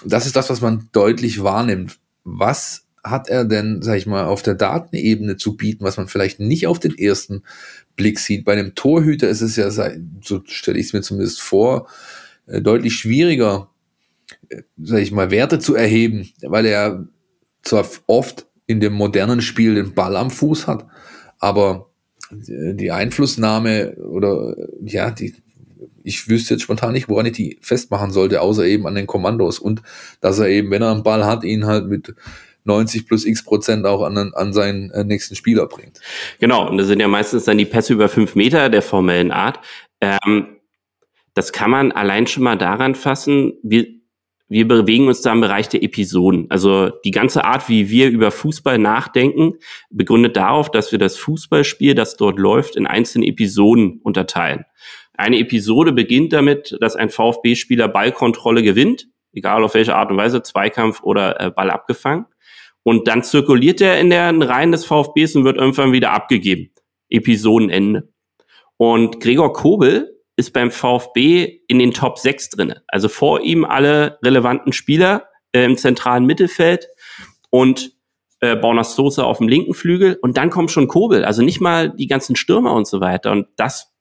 [0.05, 1.99] das ist das, was man deutlich wahrnimmt.
[2.25, 6.39] Was hat er denn, sag ich mal, auf der Datenebene zu bieten, was man vielleicht
[6.39, 7.43] nicht auf den ersten
[7.97, 8.45] Blick sieht?
[8.45, 11.89] Bei einem Torhüter ist es ja, so stelle ich es mir zumindest vor,
[12.47, 13.71] äh, deutlich schwieriger,
[14.49, 17.09] äh, sag ich mal, Werte zu erheben, weil er
[17.63, 20.87] zwar oft in dem modernen Spiel den Ball am Fuß hat,
[21.39, 21.91] aber
[22.31, 25.35] die Einflussnahme oder ja, die,
[26.05, 29.59] ich wüsste jetzt spontan nicht, woran ich die festmachen sollte, außer eben an den Kommandos
[29.59, 29.83] und
[30.21, 32.15] dass er eben, wenn er einen Ball hat, ihn halt mit
[32.65, 36.01] 90 plus x Prozent auch an, an seinen äh, nächsten Spieler bringt.
[36.39, 39.61] Genau, und das sind ja meistens dann die Pässe über fünf Meter der formellen Art.
[40.01, 40.59] Ähm,
[41.35, 43.87] das kann man allein schon mal daran fassen, wir,
[44.49, 46.47] wir bewegen uns da im Bereich der Episoden.
[46.51, 49.55] Also die ganze Art, wie wir über Fußball nachdenken,
[49.91, 54.67] begründet darauf, dass wir das Fußballspiel, das dort läuft, in einzelne Episoden unterteilen.
[55.23, 60.43] Eine Episode beginnt damit, dass ein VfB-Spieler Ballkontrolle gewinnt, egal auf welche Art und Weise,
[60.43, 62.27] Zweikampf oder äh, Ball abgefangen.
[62.83, 66.73] Und dann zirkuliert er in den Reihen des VfBs und wird irgendwann wieder abgegeben.
[67.09, 68.13] Episodenende.
[68.77, 72.83] Und Gregor Kobel ist beim VfB in den Top 6 drinne.
[72.89, 76.89] Also vor ihm alle relevanten Spieler äh, im zentralen Mittelfeld
[77.51, 77.93] und
[78.41, 81.91] äh, Bornas Soße auf dem linken Flügel und dann kommt schon Kobel, also nicht mal
[81.91, 83.31] die ganzen Stürmer und so weiter.
[83.31, 83.92] Und das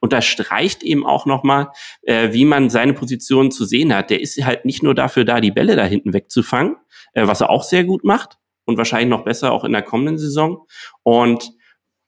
[0.00, 1.68] unterstreicht eben auch nochmal,
[2.02, 4.10] äh, wie man seine Position zu sehen hat.
[4.10, 6.76] Der ist halt nicht nur dafür da, die Bälle da hinten wegzufangen,
[7.14, 10.18] äh, was er auch sehr gut macht und wahrscheinlich noch besser auch in der kommenden
[10.18, 10.66] Saison.
[11.02, 11.52] Und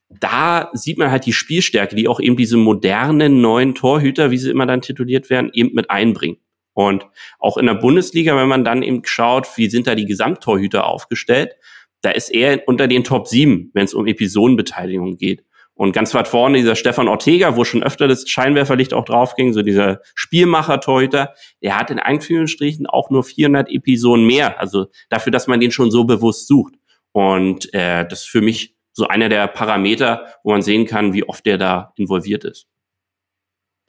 [0.08, 4.50] da sieht man halt die Spielstärke, die auch eben diese modernen neuen Torhüter, wie sie
[4.50, 6.38] immer dann tituliert werden, eben mit einbringen.
[6.72, 7.06] Und
[7.38, 11.56] auch in der Bundesliga, wenn man dann eben schaut, wie sind da die Gesamttorhüter aufgestellt,
[12.02, 15.44] da ist er unter den Top 7, wenn es um Episodenbeteiligung geht.
[15.80, 19.54] Und ganz weit vorne dieser Stefan Ortega, wo schon öfter das Scheinwerferlicht auch drauf ging,
[19.54, 24.60] so dieser Spielmacher-Torhüter, der hat in Einführungsstrichen auch nur 400 Episoden mehr.
[24.60, 26.74] Also dafür, dass man den schon so bewusst sucht.
[27.12, 31.26] Und äh, das ist für mich so einer der Parameter, wo man sehen kann, wie
[31.26, 32.68] oft der da involviert ist.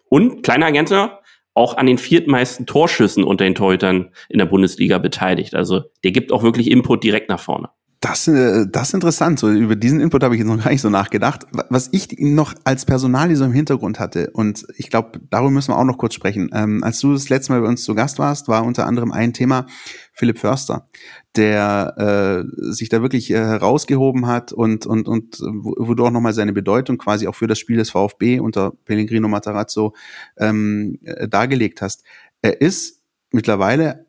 [0.08, 1.20] Und, kleiner Ergänzer,
[1.54, 5.56] auch an den viertmeisten Torschüssen unter den Torhütern in der Bundesliga beteiligt.
[5.56, 7.70] Also der gibt auch wirklich Input direkt nach vorne.
[8.02, 9.38] Das, äh, das ist interessant.
[9.38, 11.46] So, über diesen Input habe ich jetzt noch gar nicht so nachgedacht.
[11.70, 15.78] Was ich noch als Personalie so im Hintergrund hatte, und ich glaube, darüber müssen wir
[15.78, 16.50] auch noch kurz sprechen.
[16.52, 19.34] Ähm, als du das letzte Mal bei uns zu Gast warst, war unter anderem ein
[19.34, 19.68] Thema
[20.14, 20.88] Philipp Förster,
[21.36, 26.34] der äh, sich da wirklich äh, herausgehoben hat und, und, und wo du auch nochmal
[26.34, 29.94] seine Bedeutung quasi auch für das Spiel des VfB unter Pellegrino Matarazzo
[30.38, 32.04] ähm, äh, dargelegt hast.
[32.42, 33.00] Er ist
[33.32, 34.08] mittlerweile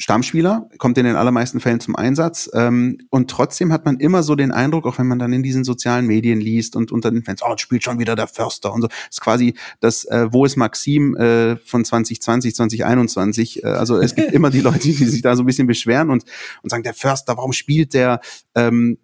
[0.00, 2.50] Stammspieler, kommt in den allermeisten Fällen zum Einsatz.
[2.54, 5.62] Ähm, und trotzdem hat man immer so den Eindruck, auch wenn man dann in diesen
[5.62, 8.88] sozialen Medien liest und unter den Fans, oh, spielt schon wieder der Förster und so.
[8.88, 13.62] Das ist quasi das, äh, wo ist Maxim äh, von 2020, 2021.
[13.62, 16.24] Äh, also es gibt immer die Leute, die sich da so ein bisschen beschweren und,
[16.62, 18.20] und sagen, der Förster, warum spielt der?
[18.54, 18.96] Ähm,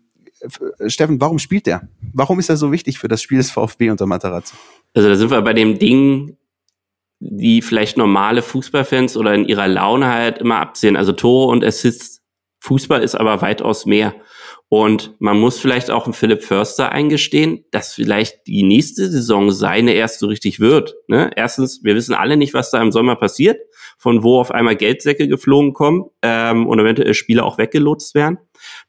[0.86, 1.88] Steffen, warum spielt der?
[2.14, 4.56] Warum ist er so wichtig für das Spiel des VfB unter Materazzo?
[4.94, 6.38] Also da sind wir bei dem Ding,
[7.18, 10.96] die vielleicht normale Fußballfans oder in ihrer Laune halt immer absehen.
[10.96, 12.22] Also Tore und Assists.
[12.60, 14.14] Fußball ist aber weitaus mehr.
[14.68, 20.18] Und man muss vielleicht auch Philipp Förster eingestehen, dass vielleicht die nächste Saison seine erst
[20.18, 20.96] so richtig wird.
[21.06, 21.30] Ne?
[21.36, 23.60] Erstens, wir wissen alle nicht, was da im Sommer passiert,
[23.96, 28.38] von wo auf einmal Geldsäcke geflogen kommen ähm, und eventuell Spieler auch weggelotst werden.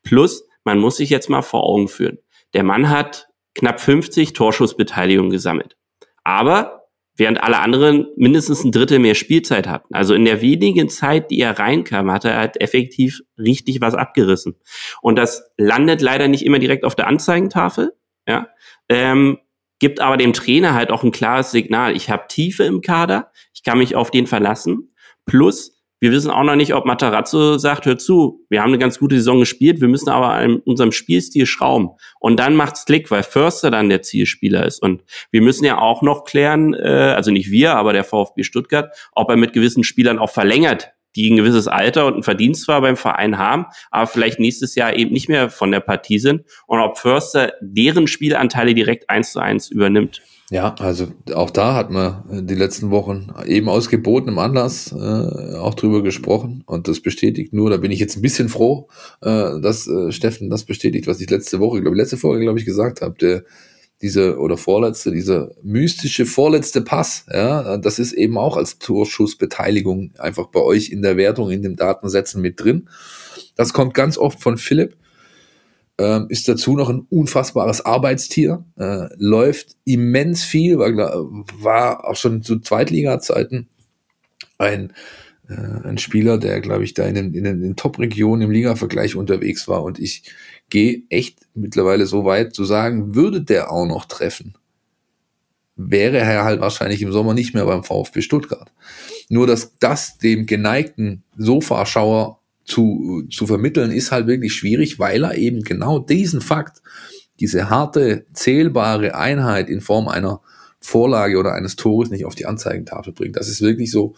[0.03, 2.17] Plus, man muss sich jetzt mal vor Augen führen.
[2.55, 5.77] Der Mann hat knapp 50 Torschussbeteiligungen gesammelt.
[6.23, 6.76] Aber
[7.17, 9.93] während alle anderen mindestens ein Drittel mehr Spielzeit hatten.
[9.93, 14.56] Also in der wenigen Zeit, die er reinkam, hat er halt effektiv richtig was abgerissen.
[15.01, 17.93] Und das landet leider nicht immer direkt auf der Anzeigentafel,
[18.27, 18.47] ja,
[18.89, 19.39] ähm,
[19.80, 21.95] gibt aber dem Trainer halt auch ein klares Signal.
[21.95, 24.93] Ich habe Tiefe im Kader, ich kann mich auf den verlassen.
[25.25, 28.99] Plus, wir wissen auch noch nicht, ob Matarazzo sagt, hör zu, wir haben eine ganz
[28.99, 31.89] gute Saison gespielt, wir müssen aber an unserem Spielstil schrauben.
[32.19, 34.81] Und dann macht's Klick, weil Förster dann der Zielspieler ist.
[34.81, 38.95] Und wir müssen ja auch noch klären, äh, also nicht wir, aber der VfB Stuttgart,
[39.13, 42.81] ob er mit gewissen Spielern auch verlängert, die ein gewisses Alter und ein Verdienst zwar
[42.81, 46.43] beim Verein haben, aber vielleicht nächstes Jahr eben nicht mehr von der Partie sind.
[46.67, 50.21] Und ob Förster deren Spielanteile direkt eins zu eins übernimmt.
[50.49, 55.73] Ja, also auch da hat man die letzten Wochen eben aus gebotenem Anlass äh, auch
[55.73, 57.51] drüber gesprochen und das bestätigt.
[57.51, 58.88] Nur, da bin ich jetzt ein bisschen froh,
[59.21, 62.65] äh, dass äh, Steffen das bestätigt, was ich letzte Woche, glaube letzte Folge, glaube ich,
[62.65, 63.43] gesagt habe, der
[64.01, 70.47] diese oder vorletzte, dieser mystische vorletzte Pass, ja, das ist eben auch als Torschussbeteiligung einfach
[70.47, 72.89] bei euch in der Wertung, in den Datensätzen mit drin.
[73.55, 74.95] Das kommt ganz oft von Philipp
[75.99, 80.88] ähm, ist dazu noch ein unfassbares Arbeitstier, äh, läuft immens viel, war,
[81.60, 83.67] war auch schon zu Zweitliga-Zeiten
[84.57, 84.93] ein,
[85.49, 88.51] äh, ein Spieler, der, glaube ich, da in den, in den, in den Top-Regionen im
[88.51, 89.83] Liga-Vergleich unterwegs war.
[89.83, 90.23] Und ich
[90.69, 94.55] gehe echt mittlerweile so weit zu sagen, würde der auch noch treffen,
[95.75, 98.71] wäre er halt wahrscheinlich im Sommer nicht mehr beim VfB Stuttgart.
[99.29, 105.36] Nur, dass das dem geneigten Sofaschauer zu, zu vermitteln, ist halt wirklich schwierig, weil er
[105.36, 106.82] eben genau diesen Fakt,
[107.39, 110.41] diese harte, zählbare Einheit in Form einer
[110.80, 113.38] Vorlage oder eines Tores nicht auf die Anzeigentafel bringt.
[113.38, 114.15] Das ist wirklich so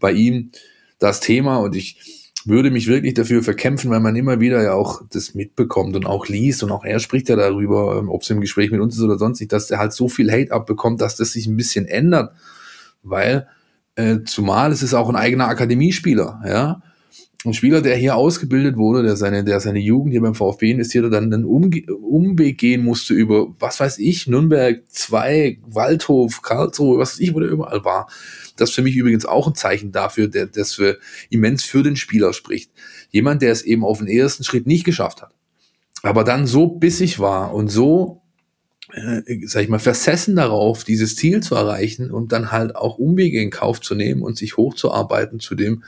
[0.00, 0.50] bei ihm
[0.98, 1.98] das Thema und ich
[2.44, 6.28] würde mich wirklich dafür verkämpfen, weil man immer wieder ja auch das mitbekommt und auch
[6.28, 9.02] liest und auch er spricht ja darüber, ähm, ob es im Gespräch mit uns ist
[9.02, 11.86] oder sonst nicht, dass er halt so viel Hate abbekommt, dass das sich ein bisschen
[11.86, 12.34] ändert,
[13.02, 13.48] weil
[13.94, 16.82] äh, zumal es ist auch ein eigener Akademiespieler, ja,
[17.44, 21.10] ein Spieler, der hier ausgebildet wurde, der seine, der seine Jugend hier beim VfB investierte,
[21.10, 27.12] dann einen Umge Umweg gehen musste über, was weiß ich, Nürnberg 2, Waldhof, Karlsruhe, was
[27.12, 28.08] weiß ich, wo der überall war.
[28.56, 31.96] Das ist für mich übrigens auch ein Zeichen dafür, der, das für immens für den
[31.96, 32.70] Spieler spricht.
[33.10, 35.34] Jemand, der es eben auf den ersten Schritt nicht geschafft hat,
[36.02, 38.22] aber dann so bissig war und so
[38.92, 43.40] äh, sag ich mal, versessen darauf, dieses Ziel zu erreichen und dann halt auch Umwege
[43.40, 45.82] in Kauf zu nehmen und sich hochzuarbeiten zu dem,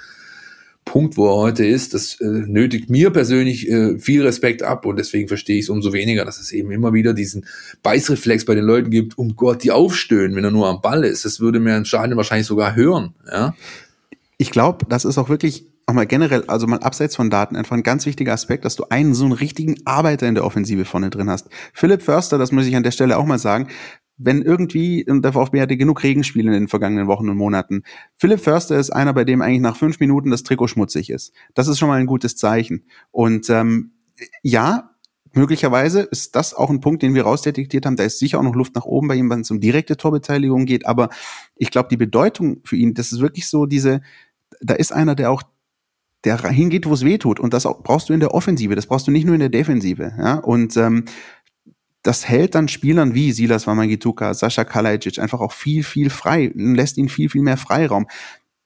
[0.86, 4.98] Punkt, wo er heute ist, das äh, nötigt mir persönlich äh, viel Respekt ab und
[4.98, 7.44] deswegen verstehe ich es umso weniger, dass es eben immer wieder diesen
[7.82, 11.24] Beißreflex bei den Leuten gibt, um Gott, die aufstöhnen, wenn er nur am Ball ist.
[11.24, 13.14] Das würde mir im wahrscheinlich sogar hören.
[13.30, 13.54] Ja?
[14.38, 17.76] Ich glaube, das ist auch wirklich auch mal generell, also mal abseits von Daten, einfach
[17.76, 21.10] ein ganz wichtiger Aspekt, dass du einen so einen richtigen Arbeiter in der Offensive vorne
[21.10, 21.48] drin hast.
[21.72, 23.68] Philipp Förster, das muss ich an der Stelle auch mal sagen,
[24.18, 27.82] wenn irgendwie, und der VfB hatte genug Regenspiele in den vergangenen Wochen und Monaten.
[28.16, 31.32] Philipp Förster ist einer, bei dem eigentlich nach fünf Minuten das Trikot schmutzig ist.
[31.54, 32.84] Das ist schon mal ein gutes Zeichen.
[33.10, 33.92] Und ähm,
[34.42, 34.90] ja,
[35.34, 37.96] möglicherweise ist das auch ein Punkt, den wir rausdetektiert haben.
[37.96, 40.64] Da ist sicher auch noch Luft nach oben bei ihm, wenn es um direkte Torbeteiligung
[40.64, 40.86] geht.
[40.86, 41.10] Aber
[41.54, 44.00] ich glaube, die Bedeutung für ihn, das ist wirklich so diese,
[44.60, 45.42] da ist einer, der auch
[46.24, 47.38] der hingeht, wo es weh tut.
[47.38, 49.48] Und das auch, brauchst du in der Offensive, das brauchst du nicht nur in der
[49.48, 50.12] Defensive.
[50.18, 50.38] Ja?
[50.38, 51.04] Und ähm,
[52.06, 56.98] das hält dann Spielern wie Silas Wamangituka, Sascha Kalajic einfach auch viel, viel frei, lässt
[56.98, 58.06] ihnen viel, viel mehr Freiraum.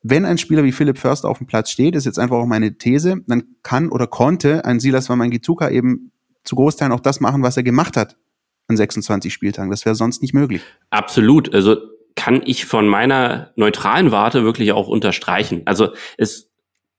[0.03, 2.77] Wenn ein Spieler wie Philipp Förster auf dem Platz steht, ist jetzt einfach auch meine
[2.77, 6.13] These, dann kann oder konnte ein Silas Wamangituka eben
[6.45, 8.17] zu Großteilen auch das machen, was er gemacht hat
[8.69, 9.71] an 26 Spieltagen.
[9.71, 10.63] Das wäre sonst nicht möglich.
[10.91, 11.55] Absolut.
[11.55, 11.77] Also
[12.17, 15.63] kann ich von meiner neutralen Warte wirklich auch unterstreichen.
[15.65, 16.51] Also es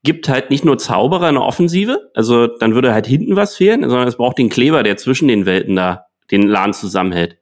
[0.04, 3.82] gibt halt nicht nur Zauberer in der Offensive, also dann würde halt hinten was fehlen,
[3.82, 7.38] sondern es braucht den Kleber, der zwischen den Welten da den Laden zusammenhält.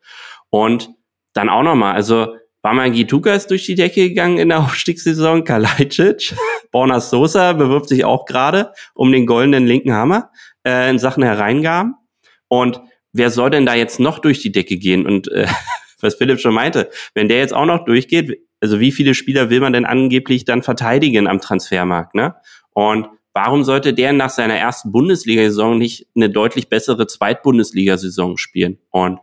[0.49, 0.89] Und
[1.34, 6.36] dann auch nochmal, also Baman Gituka ist durch die Decke gegangen in der Aufstiegssaison, Kalajdzic,
[6.71, 10.32] Borna Sosa bewirbt sich auch gerade um den goldenen linken Hammer
[10.65, 11.95] äh, in Sachen Hereingaben.
[12.47, 12.82] Und
[13.13, 15.06] wer soll denn da jetzt noch durch die Decke gehen?
[15.06, 15.47] Und äh,
[16.02, 19.62] was Philipp schon meinte, wenn der jetzt auch noch durchgeht, also wie viele Spieler will
[19.62, 22.36] man denn angeblich dann verteidigen am Transfermarkt, ne?
[22.71, 28.79] Und Warum sollte der nach seiner ersten Bundesliga-Saison nicht eine deutlich bessere Zweitbundesliga-Saison spielen?
[28.89, 29.19] Und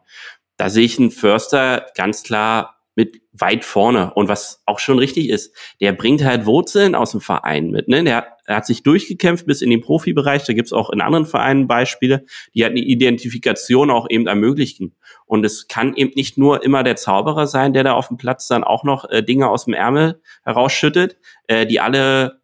[0.56, 4.12] da sehe ich einen Förster ganz klar mit weit vorne.
[4.14, 7.88] Und was auch schon richtig ist, der bringt halt Wurzeln aus dem Verein mit.
[7.88, 8.02] Ne?
[8.02, 10.44] Der, er hat sich durchgekämpft bis in den Profibereich.
[10.44, 14.96] Da gibt's auch in anderen Vereinen Beispiele, die halt eine Identifikation auch eben ermöglichen.
[15.26, 18.48] Und es kann eben nicht nur immer der Zauberer sein, der da auf dem Platz
[18.48, 22.40] dann auch noch äh, Dinge aus dem Ärmel herausschüttet, äh, die alle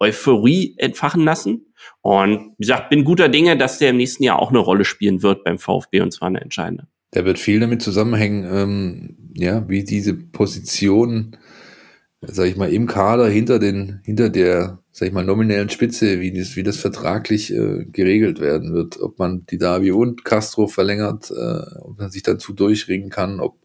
[0.00, 1.66] Euphorie entfachen lassen.
[2.02, 5.22] Und wie gesagt, bin guter Dinge, dass der im nächsten Jahr auch eine Rolle spielen
[5.22, 6.86] wird beim VfB und zwar eine entscheidende.
[7.10, 11.36] Da wird viel damit zusammenhängen, ähm, ja, wie diese Position,
[12.20, 16.32] sag ich mal, im Kader hinter den, hinter der, sag ich mal, nominellen Spitze, wie
[16.32, 19.00] das, wie das vertraglich äh, geregelt werden wird.
[19.00, 23.56] Ob man die Davi und Castro verlängert, äh, ob man sich dazu durchringen kann, ob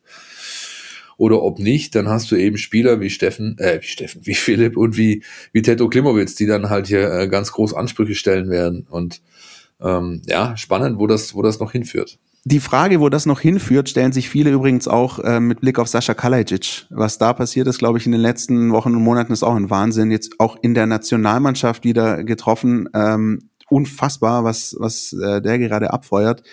[1.17, 4.77] oder ob nicht, dann hast du eben Spieler wie Steffen, äh, wie Steffen, wie Philipp
[4.77, 8.87] und wie, wie Teto Klimowitz, die dann halt hier äh, ganz groß Ansprüche stellen werden.
[8.89, 9.21] Und
[9.81, 12.19] ähm, ja, spannend, wo das, wo das noch hinführt.
[12.45, 15.87] Die Frage, wo das noch hinführt, stellen sich viele übrigens auch äh, mit Blick auf
[15.87, 16.87] Sascha Kalajic.
[16.89, 19.69] Was da passiert ist, glaube ich, in den letzten Wochen und Monaten ist auch ein
[19.69, 20.11] Wahnsinn.
[20.11, 22.89] Jetzt auch in der Nationalmannschaft wieder getroffen.
[22.93, 26.43] Ähm, unfassbar, was, was äh, der gerade abfeuert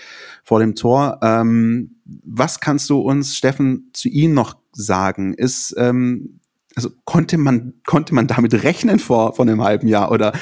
[0.51, 1.21] vor dem Tor.
[1.23, 5.33] Ähm, was kannst du uns, Steffen, zu ihm noch sagen?
[5.33, 6.41] Ist, ähm,
[6.75, 10.33] also konnte man, konnte man damit rechnen vor, vor einem halben Jahr oder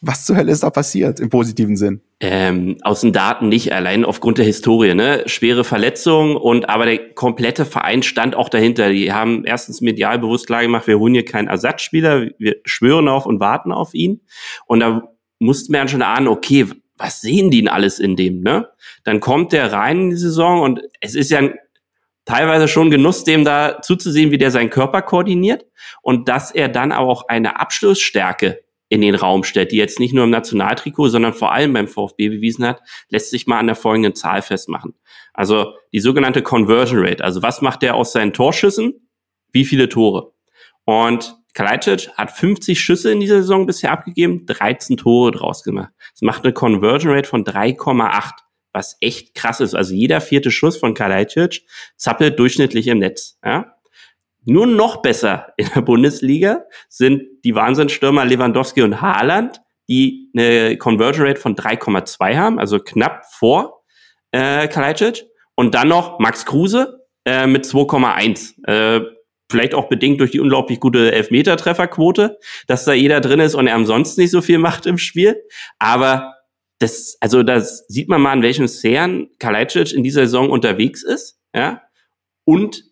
[0.00, 2.00] was zur Hölle ist da passiert im positiven Sinn?
[2.18, 5.22] Ähm, aus den Daten nicht, allein aufgrund der Historie, ne?
[5.26, 8.90] Schwere Verletzungen und aber der komplette Verein stand auch dahinter.
[8.90, 13.24] Die haben erstens medial bewusst klar gemacht, wir holen hier keinen Ersatzspieler, wir schwören auf
[13.24, 14.20] und warten auf ihn.
[14.66, 18.40] Und da mussten wir dann schon ahnen, okay, was sehen die denn alles in dem,
[18.40, 18.68] ne?
[19.02, 21.50] Dann kommt der rein in die Saison und es ist ja
[22.24, 25.66] teilweise schon Genuss, dem da zuzusehen, wie der seinen Körper koordiniert
[26.02, 30.24] und dass er dann auch eine Abschlussstärke in den Raum stellt, die jetzt nicht nur
[30.24, 34.14] im Nationaltrikot, sondern vor allem beim VfB bewiesen hat, lässt sich mal an der folgenden
[34.14, 34.94] Zahl festmachen.
[35.32, 37.24] Also die sogenannte Conversion Rate.
[37.24, 39.08] Also was macht der aus seinen Torschüssen?
[39.52, 40.32] Wie viele Tore?
[40.84, 45.92] Und Kalajdzic hat 50 Schüsse in dieser Saison bisher abgegeben, 13 Tore draus gemacht.
[46.12, 48.32] Das macht eine Conversion Rate von 3,8
[48.74, 49.74] was echt krass ist.
[49.74, 51.62] Also jeder vierte Schuss von Kalajdzic
[51.96, 53.38] zappelt durchschnittlich im Netz.
[53.44, 53.76] Ja?
[54.44, 61.26] Nur noch besser in der Bundesliga sind die Wahnsinnsstürmer Lewandowski und Haaland, die eine Conversion
[61.26, 63.84] Rate von 3,2 haben, also knapp vor
[64.32, 65.24] äh, Kalajdzic.
[65.54, 68.66] Und dann noch Max Kruse äh, mit 2,1.
[68.66, 69.13] Äh,
[69.54, 73.76] vielleicht auch bedingt durch die unglaublich gute Elfmeter-Trefferquote, dass da jeder drin ist und er
[73.76, 75.40] ansonsten nicht so viel macht im Spiel.
[75.78, 76.34] Aber
[76.80, 81.38] das, also das sieht man mal, an welchem Sphären Kalajdzic in dieser Saison unterwegs ist,
[81.54, 81.82] ja,
[82.44, 82.82] und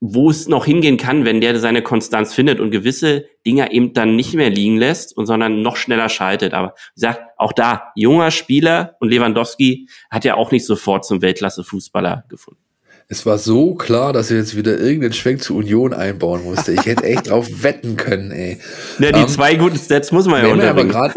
[0.00, 4.14] wo es noch hingehen kann, wenn der seine Konstanz findet und gewisse Dinge eben dann
[4.14, 6.54] nicht mehr liegen lässt und sondern noch schneller schaltet.
[6.54, 11.20] Aber wie gesagt, auch da, junger Spieler und Lewandowski hat ja auch nicht sofort zum
[11.20, 12.67] Weltklasse-Fußballer gefunden.
[13.10, 16.72] Es war so klar, dass er jetzt wieder irgendeinen Schwenk zur Union einbauen musste.
[16.72, 18.58] Ich hätte echt drauf wetten können, ey.
[18.98, 20.94] Ja, die um, ähm, zwei guten Stats muss man ja unterbringen.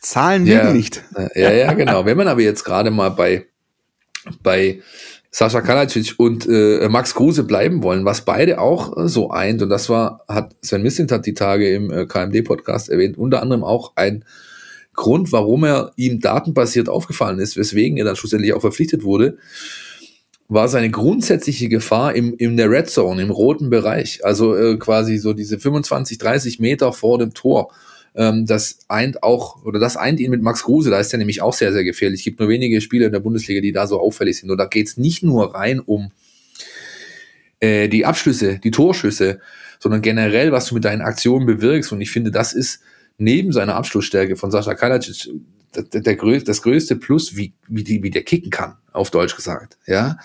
[0.00, 1.02] Zahlen ja, nicht.
[1.34, 2.04] Ja, ja, genau.
[2.04, 3.46] Wenn man aber jetzt gerade mal bei,
[4.42, 4.82] bei
[5.30, 9.70] Sascha Kalacic und äh, Max Kruse bleiben wollen, was beide auch äh, so eint, und
[9.70, 13.92] das war, hat Sven Missint hat die Tage im äh, KMD-Podcast erwähnt, unter anderem auch
[13.96, 14.26] ein
[14.92, 19.38] Grund, warum er ihm datenbasiert aufgefallen ist, weswegen er dann schlussendlich auch verpflichtet wurde,
[20.54, 24.24] war seine grundsätzliche Gefahr im, in der Red Zone, im roten Bereich.
[24.24, 27.72] Also äh, quasi so diese 25, 30 Meter vor dem Tor.
[28.14, 31.42] Ähm, das eint auch, oder das eint ihn mit Max Kruse, da ist er nämlich
[31.42, 32.20] auch sehr, sehr gefährlich.
[32.20, 34.50] Es gibt nur wenige Spieler in der Bundesliga, die da so auffällig sind.
[34.50, 36.12] Und da geht es nicht nur rein um
[37.60, 39.40] äh, die Abschlüsse, die Torschüsse,
[39.80, 41.92] sondern generell, was du mit deinen Aktionen bewirkst.
[41.92, 42.80] Und ich finde, das ist
[43.18, 45.30] neben seiner Abschlussstärke von Sascha Kalacic
[45.76, 49.78] der, der, das größte Plus, wie, wie, die, wie der kicken kann, auf Deutsch gesagt.
[49.86, 50.18] Ja,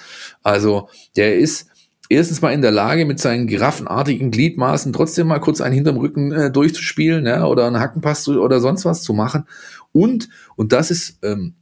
[0.44, 1.68] also der ist
[2.10, 6.32] erstens mal in der Lage, mit seinen giraffenartigen Gliedmaßen trotzdem mal kurz einen hinterm Rücken
[6.32, 9.46] äh, durchzuspielen ja, oder einen Hackenpass zu, oder sonst was zu machen.
[9.92, 11.54] Und, und das ist, ähm,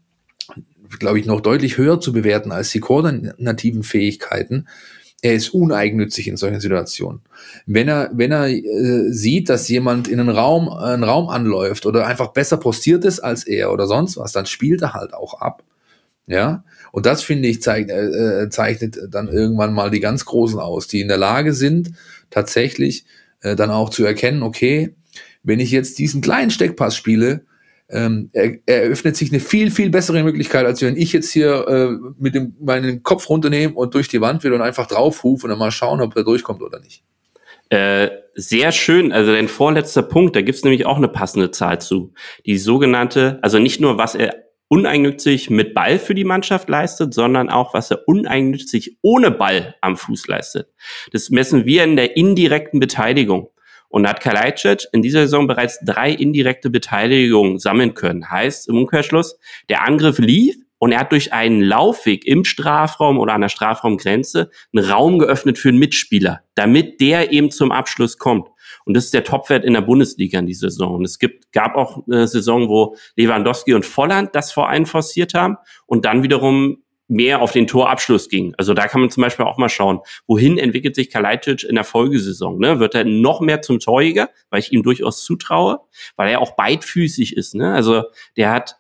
[1.00, 4.68] glaube ich, noch deutlich höher zu bewerten als die koordinativen Fähigkeiten,
[5.22, 7.22] er ist uneigennützig in solchen Situationen.
[7.66, 11.86] Wenn er, wenn er äh, sieht, dass jemand in einen Raum, äh, einen Raum anläuft
[11.86, 15.42] oder einfach besser postiert ist als er oder sonst was, dann spielt er halt auch
[15.42, 15.64] ab.
[16.28, 20.60] Ja, und das finde ich zeigt, äh, äh, zeichnet dann irgendwann mal die ganz Großen
[20.60, 21.92] aus, die in der Lage sind,
[22.30, 23.06] tatsächlich
[23.42, 24.94] äh, dann auch zu erkennen, okay,
[25.44, 27.46] wenn ich jetzt diesen kleinen Steckpass spiele,
[27.90, 32.12] ähm, er, eröffnet sich eine viel, viel bessere Möglichkeit, als wenn ich jetzt hier äh,
[32.20, 35.60] mit dem, meinen Kopf runternehme und durch die Wand will und einfach draufrufe und dann
[35.60, 37.04] mal schauen, ob er durchkommt oder nicht.
[37.70, 42.14] Äh, sehr schön, also dein vorletzter Punkt, da gibt's nämlich auch eine passende Zahl zu.
[42.46, 47.50] Die sogenannte, also nicht nur, was er uneigennützig mit Ball für die Mannschaft leistet, sondern
[47.50, 50.70] auch, was er uneigennützig ohne Ball am Fuß leistet.
[51.12, 53.50] Das messen wir in der indirekten Beteiligung.
[53.90, 58.30] Und hat Kalajdzic in dieser Saison bereits drei indirekte Beteiligungen sammeln können.
[58.30, 63.34] Heißt im Umkehrschluss, der Angriff lief und er hat durch einen Laufweg im Strafraum oder
[63.34, 68.50] an der Strafraumgrenze einen Raum geöffnet für einen Mitspieler, damit der eben zum Abschluss kommt.
[68.86, 70.96] Und das ist der Topwert in der Bundesliga in dieser Saison.
[70.96, 75.34] Und es gibt, gab auch eine Saison, wo Lewandowski und Volland das vor einen forciert
[75.34, 78.54] haben und dann wiederum mehr auf den Torabschluss ging.
[78.58, 81.84] Also da kann man zum Beispiel auch mal schauen, wohin entwickelt sich Kalajdzic in der
[81.84, 82.60] Folgesaison.
[82.60, 82.80] Ne?
[82.80, 85.80] Wird er noch mehr zum Torjäger, weil ich ihm durchaus zutraue,
[86.16, 87.56] weil er auch beidfüßig ist.
[87.56, 87.74] Ne?
[87.74, 88.04] Also
[88.36, 88.78] der hat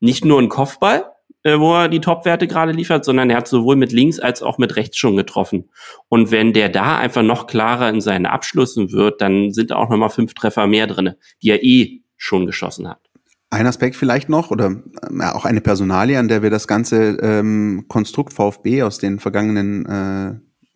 [0.00, 1.10] nicht nur einen Kopfball,
[1.42, 4.58] äh, wo er die Topwerte gerade liefert, sondern er hat sowohl mit links als auch
[4.58, 5.70] mit rechts schon getroffen.
[6.08, 10.10] Und wenn der da einfach noch klarer in seinen Abschlüssen wird, dann sind auch nochmal
[10.10, 13.09] fünf Treffer mehr drinne, die er eh schon geschossen hat.
[13.52, 14.76] Ein Aspekt vielleicht noch oder
[15.10, 19.86] äh, auch eine Personalie, an der wir das ganze ähm, Konstrukt VfB aus den vergangenen
[19.86, 20.34] äh,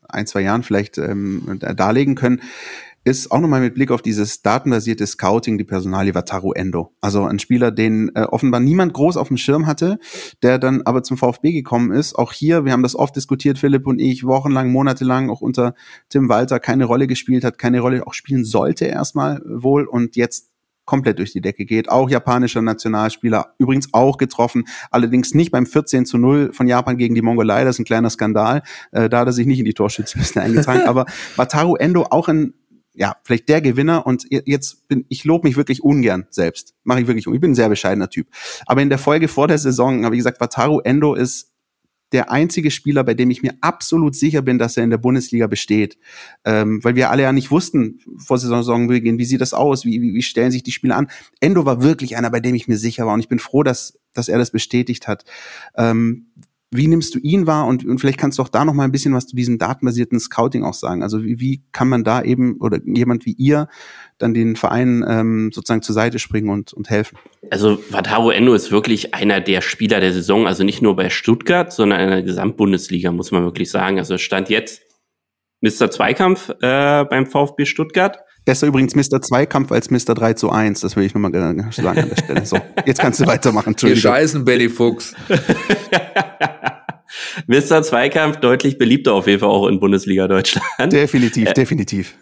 [0.09, 2.41] ein, zwei Jahren vielleicht ähm, darlegen können,
[3.05, 6.95] ist auch nochmal mit Blick auf dieses datenbasierte Scouting die Personalie Wataru Endo.
[7.01, 9.99] Also ein Spieler, den äh, offenbar niemand groß auf dem Schirm hatte,
[10.43, 12.15] der dann aber zum VfB gekommen ist.
[12.15, 15.75] Auch hier, wir haben das oft diskutiert, Philipp und ich, wochenlang, monatelang, auch unter
[16.09, 20.54] Tim Walter keine Rolle gespielt hat, keine Rolle auch spielen sollte erstmal wohl und jetzt
[20.85, 21.89] komplett durch die Decke geht.
[21.89, 27.15] Auch japanischer Nationalspieler, übrigens auch getroffen, allerdings nicht beim 14 zu 0 von Japan gegen
[27.15, 28.63] die Mongolei, das ist ein kleiner Skandal.
[28.93, 30.83] Äh, da hat er sich nicht in die Torschützenliste eingetragen.
[30.83, 31.07] Aber
[31.37, 32.55] Wataru Endo auch ein
[32.97, 36.75] ja, vielleicht der Gewinner und jetzt bin ich lobe mich wirklich ungern selbst.
[36.85, 38.29] Mache ich wirklich, ich bin ein sehr bescheidener Typ.
[38.67, 41.54] Aber in der Folge vor der Saison habe ich gesagt, Wataru Endo ist
[42.15, 45.49] der einzige Spieler, bei dem ich mir absolut sicher bin, dass er in der Bundesliga
[45.49, 45.99] besteht.
[46.45, 50.15] Ähm, weil wir alle ja nicht wussten vor Saisonbeginn, wie sieht das aus, wie, wie,
[50.15, 51.11] wie stellen sich die Spieler an.
[51.41, 53.99] Endo war wirklich einer, bei dem ich mir sicher war und ich bin froh, dass,
[54.15, 55.25] dass er das bestätigt hat.
[55.77, 56.29] Ähm,
[56.71, 58.93] wie nimmst du ihn wahr und, und vielleicht kannst du auch da noch mal ein
[58.93, 61.03] bisschen was zu diesem datenbasierten Scouting auch sagen.
[61.03, 63.69] Also wie, wie kann man da eben oder jemand wie ihr
[64.19, 67.19] dann den Verein ähm, sozusagen zur Seite springen und, und helfen?
[67.51, 71.73] Also Wataru Endo ist wirklich einer der Spieler der Saison, also nicht nur bei Stuttgart,
[71.73, 73.99] sondern in der Gesamtbundesliga, muss man wirklich sagen.
[73.99, 74.83] Also stand jetzt
[75.61, 75.91] Mr.
[75.91, 78.19] Zweikampf äh, beim VfB Stuttgart.
[78.45, 79.23] Besser übrigens Mr.
[79.23, 80.15] Zweikampf als Mr.
[80.15, 80.81] 3 zu 1.
[80.81, 82.45] Das will ich nochmal sagen an der Stelle.
[82.45, 83.69] So, jetzt kannst du weitermachen.
[83.71, 84.03] Entschuldigung.
[84.03, 85.15] Wir scheißen, Benny Fuchs.
[87.47, 87.83] Mr.
[87.83, 90.93] Zweikampf deutlich beliebter auf jeden Fall auch in Bundesliga Deutschland.
[90.93, 92.17] Definitiv, äh, definitiv.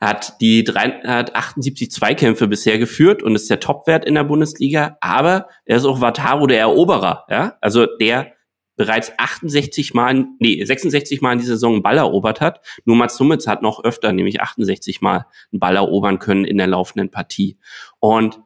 [0.00, 4.98] Hat die drei, hat 78 Zweikämpfe bisher geführt und ist der Topwert in der Bundesliga,
[5.00, 7.56] aber er ist auch Wataru der Eroberer, ja?
[7.60, 8.35] Also der
[8.76, 12.60] bereits 68 Mal, nee, 66 Mal in dieser Saison einen Ball erobert hat.
[12.84, 16.66] Nur Mats Hummels hat noch öfter, nämlich 68 Mal einen Ball erobern können in der
[16.66, 17.58] laufenden Partie.
[17.98, 18.40] Und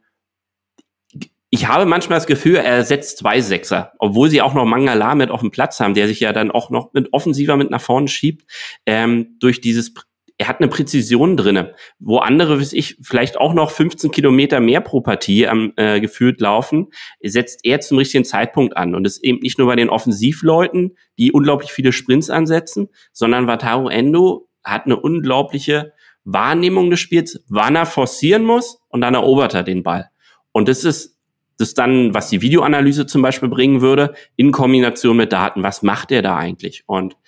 [1.52, 5.30] ich habe manchmal das Gefühl, er setzt zwei Sechser, obwohl sie auch noch Mangala mit
[5.30, 8.06] auf dem Platz haben, der sich ja dann auch noch mit offensiver mit nach vorne
[8.06, 8.48] schiebt,
[8.86, 9.92] ähm, durch dieses
[10.40, 14.80] er hat eine Präzision drinne, wo andere, wie ich, vielleicht auch noch 15 Kilometer mehr
[14.80, 16.86] pro Partie am, äh, gefühlt laufen,
[17.22, 18.94] setzt er zum richtigen Zeitpunkt an.
[18.94, 23.90] Und ist eben nicht nur bei den Offensivleuten, die unglaublich viele Sprints ansetzen, sondern Wataru
[23.90, 25.92] Endo hat eine unglaubliche
[26.24, 30.08] Wahrnehmung des Spiels, wann er forcieren muss und dann erobert er den Ball.
[30.52, 31.18] Und das ist
[31.58, 35.62] das dann, was die Videoanalyse zum Beispiel bringen würde, in Kombination mit Daten.
[35.62, 36.84] Was macht er da eigentlich?
[36.86, 37.18] Und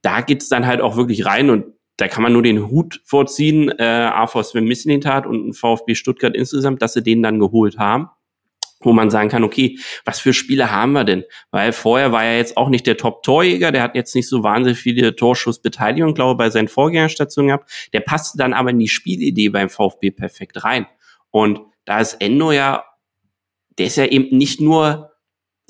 [0.00, 1.66] da geht's dann halt auch wirklich rein und
[2.02, 6.82] da kann man nur den Hut vorziehen, äh, AV Sven Mislintat und VfB Stuttgart insgesamt,
[6.82, 8.08] dass sie den dann geholt haben
[8.84, 11.22] wo man sagen kann, okay, was für Spiele haben wir denn?
[11.52, 14.80] Weil vorher war er jetzt auch nicht der Top-Torjäger, der hat jetzt nicht so wahnsinnig
[14.80, 17.70] viele Torschussbeteiligung, glaube ich, bei seinen Vorgängerstationen gehabt.
[17.92, 20.88] Der passte dann aber in die Spielidee beim VfB perfekt rein.
[21.30, 22.82] Und da ist Endo ja,
[23.78, 25.11] der ist ja eben nicht nur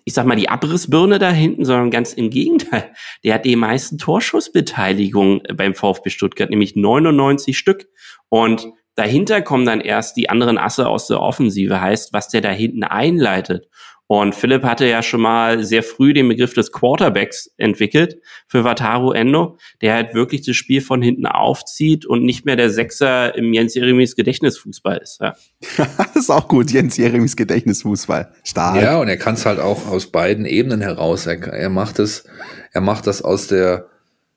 [0.04, 2.92] ich sag mal, die Abrissbirne da hinten, sondern ganz im Gegenteil.
[3.24, 7.86] Der hat die meisten Torschussbeteiligungen beim VfB Stuttgart, nämlich 99 Stück.
[8.28, 12.50] Und dahinter kommen dann erst die anderen Asse aus der Offensive, heißt, was der da
[12.50, 13.68] hinten einleitet.
[14.08, 19.12] Und Philipp hatte ja schon mal sehr früh den Begriff des Quarterbacks entwickelt für Wataru
[19.12, 23.54] Endo, der halt wirklich das Spiel von hinten aufzieht und nicht mehr der Sechser im
[23.54, 25.20] Jens Jeremies Gedächtnisfußball ist.
[25.20, 25.34] Ja.
[25.96, 28.32] das ist auch gut, Jens Jeremies Gedächtnisfußball.
[28.44, 28.82] Stark.
[28.82, 31.26] Ja, und er kann es halt auch aus beiden Ebenen heraus.
[31.26, 32.24] Er, er macht es,
[32.72, 33.86] er macht das aus der,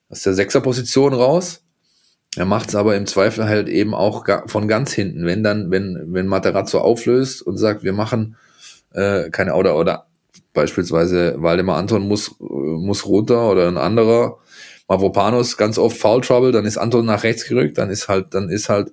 [0.08, 1.64] aus der Sechserposition raus.
[2.36, 5.26] Er macht es aber im Zweifel halt eben auch von ganz hinten.
[5.26, 8.36] Wenn dann, wenn, wenn Materazzo auflöst und sagt, wir machen
[8.96, 10.06] äh, keine oder oder
[10.52, 14.38] beispielsweise Waldemar Anton muss muss runter oder ein anderer
[14.88, 18.48] Mavropanos ganz oft Foul Trouble, dann ist Anton nach rechts gerückt, dann ist halt dann
[18.48, 18.92] ist halt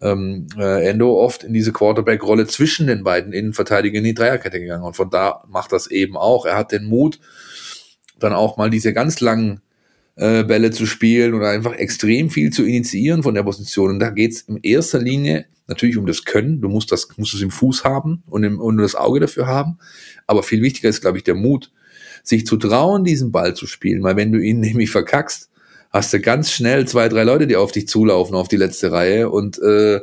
[0.00, 4.84] ähm, äh, Endo oft in diese Quarterback-Rolle zwischen den beiden Innenverteidigern in die Dreierkette gegangen
[4.84, 6.46] und von da macht das eben auch.
[6.46, 7.20] Er hat den Mut,
[8.18, 9.60] dann auch mal diese ganz langen
[10.16, 13.90] äh, Bälle zu spielen oder einfach extrem viel zu initiieren von der Position.
[13.90, 16.60] Und da geht's in erster Linie natürlich um das Können.
[16.60, 19.78] Du musst das, musst es im Fuß haben und, im, und das Auge dafür haben.
[20.26, 21.72] Aber viel wichtiger ist, glaube ich, der Mut,
[22.22, 24.02] sich zu trauen, diesen Ball zu spielen.
[24.02, 25.50] Weil wenn du ihn nämlich verkackst,
[25.90, 29.30] hast du ganz schnell zwei, drei Leute, die auf dich zulaufen, auf die letzte Reihe.
[29.30, 30.00] Und äh,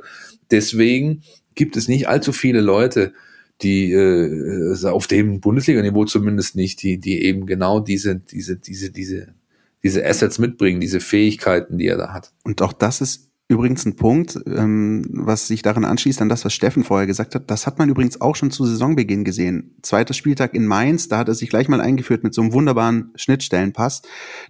[0.50, 1.24] deswegen
[1.56, 3.14] gibt es nicht allzu viele Leute,
[3.62, 9.36] die äh, auf dem Bundesliga-Niveau zumindest nicht, die, die eben genau diese, diese, diese, diese,
[9.84, 12.32] diese Assets mitbringen, diese Fähigkeiten, die er da hat.
[12.44, 16.54] Und auch das ist Übrigens ein Punkt, ähm, was sich daran anschließt an das, was
[16.54, 17.52] Steffen vorher gesagt hat.
[17.52, 19.76] Das hat man übrigens auch schon zu Saisonbeginn gesehen.
[19.82, 23.12] Zweiter Spieltag in Mainz, da hat er sich gleich mal eingeführt mit so einem wunderbaren
[23.16, 24.04] Schnittstellenpass,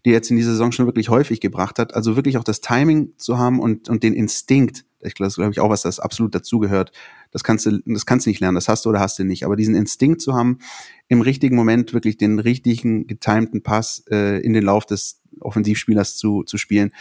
[0.05, 1.95] die jetzt in dieser Saison schon wirklich häufig gebracht hat.
[1.95, 4.85] Also wirklich auch das Timing zu haben und, und den Instinkt.
[4.99, 6.91] Ich glaube, das glaube ich auch, was das absolut dazugehört.
[7.31, 8.53] Das kannst du, das kannst du nicht lernen.
[8.53, 9.45] Das hast du oder hast du nicht.
[9.45, 10.59] Aber diesen Instinkt zu haben,
[11.07, 16.43] im richtigen Moment wirklich den richtigen getimten Pass äh, in den Lauf des Offensivspielers zu,
[16.43, 16.91] zu spielen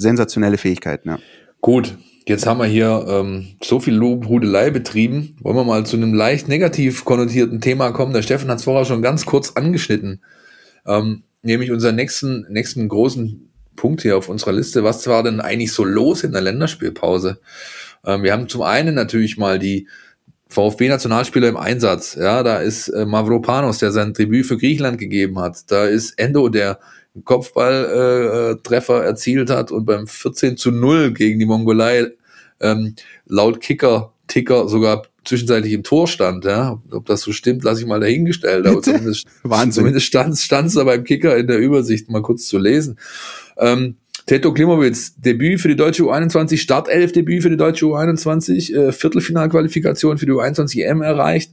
[0.00, 1.18] sensationelle Fähigkeiten, ja.
[1.60, 1.96] Gut,
[2.26, 5.36] jetzt haben wir hier ähm, so viel Lobhudelei betrieben.
[5.42, 8.14] Wollen wir mal zu einem leicht negativ konnotierten Thema kommen?
[8.14, 10.22] Der Steffen hat es vorher schon ganz kurz angeschnitten.
[10.86, 14.84] Ähm, nämlich unseren nächsten, nächsten großen Punkt hier auf unserer Liste.
[14.84, 17.40] Was war denn eigentlich so los in der Länderspielpause?
[18.06, 19.86] Ähm, wir haben zum einen natürlich mal die
[20.48, 22.16] VfB-Nationalspieler im Einsatz.
[22.16, 25.70] Ja, da ist äh, Mavropanos, der sein Debüt für Griechenland gegeben hat.
[25.70, 26.80] Da ist Endo, der
[27.24, 32.06] Kopfballtreffer äh, erzielt hat und beim 14 zu 0 gegen die Mongolei
[32.60, 32.94] ähm,
[33.26, 36.44] laut Kicker, Ticker sogar zwischenzeitlich im Tor stand.
[36.44, 36.80] Ja?
[36.90, 38.66] Ob das so stimmt, lasse ich mal dahingestellt.
[38.66, 39.72] Aber zumindest, Wahnsinn.
[39.72, 42.98] zumindest stand es da beim Kicker in der Übersicht mal kurz zu lesen.
[43.58, 43.96] Ähm,
[44.26, 50.26] Teto Klimowitz, Debüt für die deutsche U21, Startelf-Debüt für die deutsche U21, äh, Viertelfinalqualifikation für
[50.26, 51.52] die U21 EM erreicht.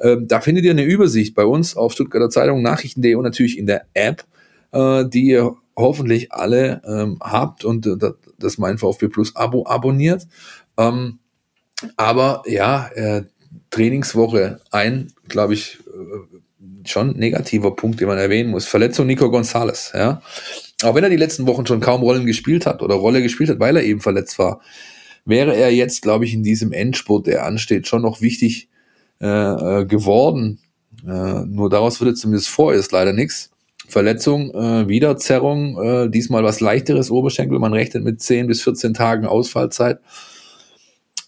[0.00, 3.66] Ähm, da findet ihr eine Übersicht bei uns auf Stuttgarter Zeitung, Nachrichten.de und natürlich in
[3.66, 4.24] der App
[4.72, 7.96] äh, die ihr hoffentlich alle ähm, habt und äh,
[8.38, 10.26] das mein VfB Plus Abo abonniert.
[10.76, 11.18] Ähm,
[11.96, 13.24] aber ja, äh,
[13.70, 18.66] Trainingswoche ein, glaube ich, äh, schon negativer Punkt, den man erwähnen muss.
[18.66, 20.22] Verletzung Nico González, ja.
[20.82, 23.60] Auch wenn er die letzten Wochen schon kaum Rollen gespielt hat oder Rolle gespielt hat,
[23.60, 24.60] weil er eben verletzt war,
[25.24, 28.68] wäre er jetzt, glaube ich, in diesem Endspurt, der ansteht, schon noch wichtig
[29.20, 30.58] äh, äh geworden.
[31.06, 33.50] Äh, nur daraus wird jetzt zumindest vorerst leider nichts.
[33.90, 37.58] Verletzung, äh, Wiederzerrung, äh, diesmal was leichteres Oberschenkel.
[37.58, 40.00] Man rechnet mit 10 bis 14 Tagen Ausfallzeit.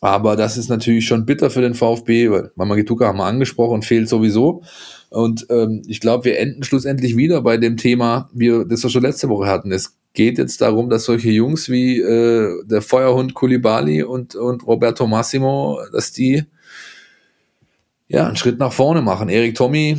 [0.00, 3.82] Aber das ist natürlich schon bitter für den VfB, weil Mama Gituka haben wir angesprochen,
[3.82, 4.62] fehlt sowieso.
[5.10, 8.90] Und ähm, ich glaube, wir enden schlussendlich wieder bei dem Thema, wie wir das wir
[8.90, 9.70] schon letzte Woche hatten.
[9.70, 15.06] Es geht jetzt darum, dass solche Jungs wie äh, der Feuerhund Kulibali und, und Roberto
[15.06, 16.44] Massimo, dass die
[18.08, 19.28] ja, einen Schritt nach vorne machen.
[19.28, 19.98] Erik Tommy,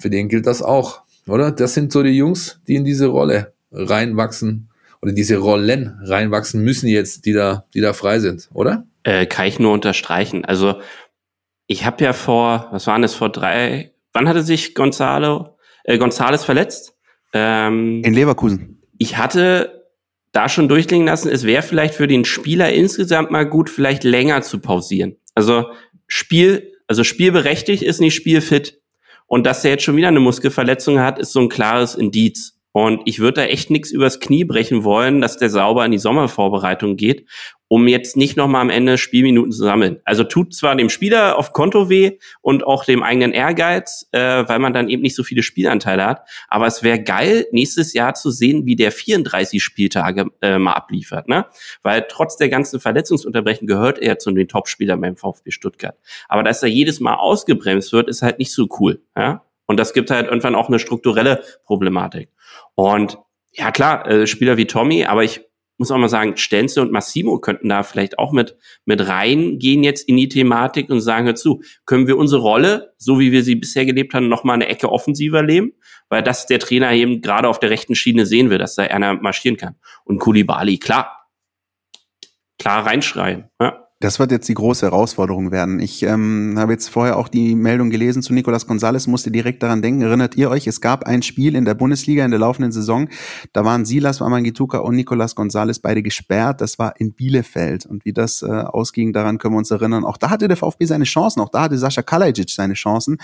[0.00, 1.50] für den gilt das auch, oder?
[1.50, 4.68] Das sind so die Jungs, die in diese Rolle reinwachsen
[5.00, 8.86] oder diese Rollen reinwachsen müssen jetzt, die da, die da frei sind, oder?
[9.02, 10.44] Äh, kann ich nur unterstreichen.
[10.44, 10.80] Also
[11.66, 16.44] ich habe ja vor, was waren es, vor drei, wann hatte sich Gonzalo, äh, Gonzales
[16.44, 16.94] verletzt?
[17.32, 18.82] Ähm, in Leverkusen.
[18.98, 19.88] Ich hatte
[20.32, 24.42] da schon durchklingen lassen, es wäre vielleicht für den Spieler insgesamt mal gut, vielleicht länger
[24.42, 25.16] zu pausieren.
[25.34, 25.66] Also
[26.06, 28.81] Spiel, also spielberechtigt ist nicht spielfit.
[29.32, 32.60] Und dass er jetzt schon wieder eine Muskelverletzung hat, ist so ein klares Indiz.
[32.72, 35.98] Und ich würde da echt nichts übers Knie brechen wollen, dass der sauber in die
[35.98, 37.28] Sommervorbereitung geht,
[37.68, 40.00] um jetzt nicht nochmal am Ende Spielminuten zu sammeln.
[40.04, 44.58] Also tut zwar dem Spieler auf Konto weh und auch dem eigenen Ehrgeiz, äh, weil
[44.58, 48.30] man dann eben nicht so viele Spielanteile hat, aber es wäre geil, nächstes Jahr zu
[48.30, 51.28] sehen, wie der 34 Spieltage äh, mal abliefert.
[51.28, 51.46] Ne?
[51.82, 55.96] Weil trotz der ganzen Verletzungsunterbrechen gehört er zu den Topspielern beim VfB Stuttgart.
[56.28, 59.02] Aber dass er jedes Mal ausgebremst wird, ist halt nicht so cool.
[59.16, 59.44] Ja?
[59.66, 62.28] Und das gibt halt irgendwann auch eine strukturelle Problematik.
[62.74, 63.18] Und
[63.52, 65.40] ja klar, äh, Spieler wie Tommy, aber ich
[65.78, 70.08] muss auch mal sagen, Stenze und Massimo könnten da vielleicht auch mit, mit reingehen jetzt
[70.08, 73.56] in die Thematik und sagen, hör zu, können wir unsere Rolle, so wie wir sie
[73.56, 75.72] bisher gelebt haben, noch mal eine Ecke offensiver leben?
[76.08, 79.14] Weil das der Trainer eben gerade auf der rechten Schiene sehen will, dass da einer
[79.14, 79.74] marschieren kann.
[80.04, 81.26] Und Kulibali, klar,
[82.58, 83.50] klar reinschreien.
[83.60, 83.88] Ja.
[84.02, 85.78] Das wird jetzt die große Herausforderung werden.
[85.78, 89.80] Ich ähm, habe jetzt vorher auch die Meldung gelesen zu Nicolas Gonzalez, musste direkt daran
[89.80, 90.02] denken.
[90.02, 93.08] Erinnert ihr euch, es gab ein Spiel in der Bundesliga in der laufenden Saison,
[93.52, 96.60] da waren Silas Wamangituka und Nicolas Gonzalez beide gesperrt.
[96.60, 97.86] Das war in Bielefeld.
[97.86, 100.04] Und wie das äh, ausging, daran können wir uns erinnern.
[100.04, 103.18] Auch da hatte der VfB seine Chancen, auch da hatte Sascha Kalajic seine Chancen.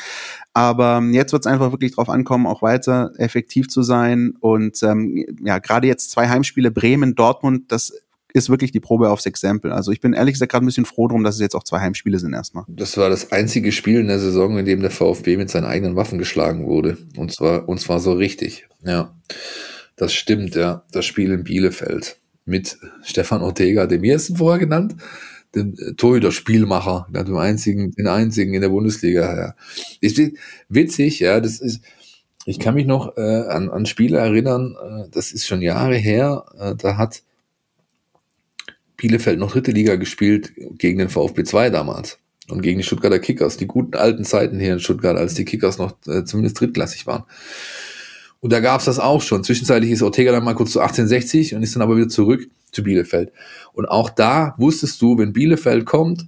[0.55, 4.35] Aber ähm, jetzt wird es einfach wirklich drauf ankommen, auch weiter effektiv zu sein.
[4.39, 7.93] Und ähm, ja, gerade jetzt zwei Heimspiele, Bremen, Dortmund, das
[8.35, 9.73] ist wirklich die Probe aufs Exempel.
[9.73, 11.81] Also ich bin ehrlich gesagt gerade ein bisschen froh drum, dass es jetzt auch zwei
[11.81, 12.65] Heimspiele sind erstmal.
[12.69, 15.97] Das war das einzige Spiel in der Saison, in dem der VfB mit seinen eigenen
[15.97, 16.99] Waffen geschlagen wurde.
[17.17, 18.69] Und zwar, und zwar so richtig.
[18.85, 19.15] Ja,
[19.97, 20.85] das stimmt, ja.
[20.93, 24.97] Das Spiel in Bielefeld mit Stefan Ortega, dem ersten vorher genannt,
[25.55, 29.37] dem Torhüter Spielmacher, dem einzigen, den einzigen in der Bundesliga.
[29.37, 29.55] Ja.
[30.01, 30.21] Ist
[30.69, 31.83] witzig, ja, das ist,
[32.45, 36.45] ich kann mich noch äh, an, an Spiele erinnern, äh, das ist schon Jahre her,
[36.59, 37.23] äh, da hat
[38.99, 42.19] Bielefeld noch dritte Liga gespielt gegen den VfB 2 damals
[42.51, 45.79] und gegen die Stuttgarter Kickers, die guten alten Zeiten hier in Stuttgart, als die Kickers
[45.79, 47.25] noch äh, zumindest drittklassig waren.
[48.41, 49.45] Und da gab's das auch schon.
[49.45, 52.83] Zwischenzeitlich ist Ortega dann mal kurz zu 1860 und ist dann aber wieder zurück zu
[52.83, 53.33] Bielefeld.
[53.73, 56.27] Und auch da wusstest du, wenn Bielefeld kommt,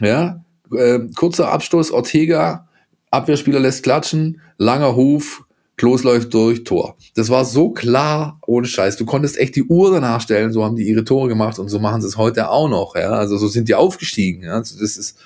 [0.00, 2.68] ja, äh, kurzer Abstoß, Ortega,
[3.10, 5.44] Abwehrspieler lässt klatschen, langer Huf,
[5.76, 6.96] Klos läuft durch, Tor.
[7.14, 8.96] Das war so klar, ohne Scheiß.
[8.96, 11.78] Du konntest echt die Uhr danach stellen, so haben die ihre Tore gemacht und so
[11.78, 12.94] machen sie es heute auch noch.
[12.94, 13.12] Ja?
[13.12, 14.42] Also so sind die aufgestiegen.
[14.42, 14.54] Ja?
[14.54, 15.18] Also das ist,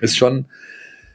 [0.00, 0.46] ist schon,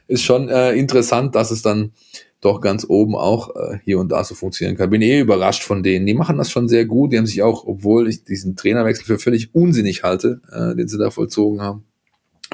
[0.08, 1.92] ist schon äh, interessant, dass es dann
[2.40, 4.90] doch ganz oben auch äh, hier und da so funktionieren kann.
[4.90, 6.04] Bin eh überrascht von denen.
[6.04, 7.12] Die machen das schon sehr gut.
[7.12, 10.98] Die haben sich auch, obwohl ich diesen Trainerwechsel für völlig unsinnig halte, äh, den sie
[10.98, 11.84] da vollzogen haben,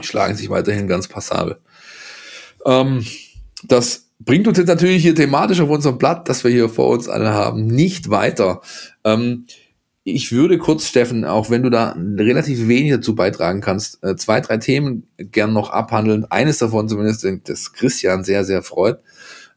[0.03, 1.57] schlagen sich weiterhin ganz passabel.
[2.67, 3.05] Ähm,
[3.65, 7.09] das bringt uns jetzt natürlich hier thematisch auf unserem Blatt, das wir hier vor uns
[7.09, 8.61] alle haben, nicht weiter.
[9.05, 9.47] Ähm,
[10.05, 14.41] ich würde kurz, Steffen, auch wenn du da relativ wenig dazu beitragen kannst, äh, zwei,
[14.41, 16.25] drei Themen gern noch abhandeln.
[16.31, 19.01] Eines davon zumindest, das Christian sehr, sehr freut.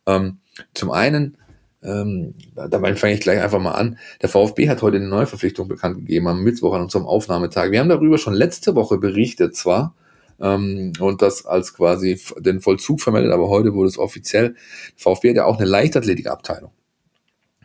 [0.06, 0.40] Ähm,
[0.74, 1.38] zum einen,
[1.84, 3.98] ähm, dabei fange ich gleich einfach mal an.
[4.22, 7.72] Der VfB hat heute eine Neuverpflichtung bekannt gegeben am Mittwoch an unserem Aufnahmetag.
[7.72, 9.96] Wir haben darüber schon letzte Woche berichtet, zwar,
[10.42, 14.56] ähm, und das als quasi den Vollzug vermeldet, aber heute wurde es offiziell.
[14.98, 16.72] VfB hat ja auch eine Leichtathletikabteilung.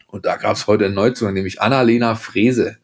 [0.06, 2.78] Und da gab es heute einen Neuzugang, nämlich Annalena Frese.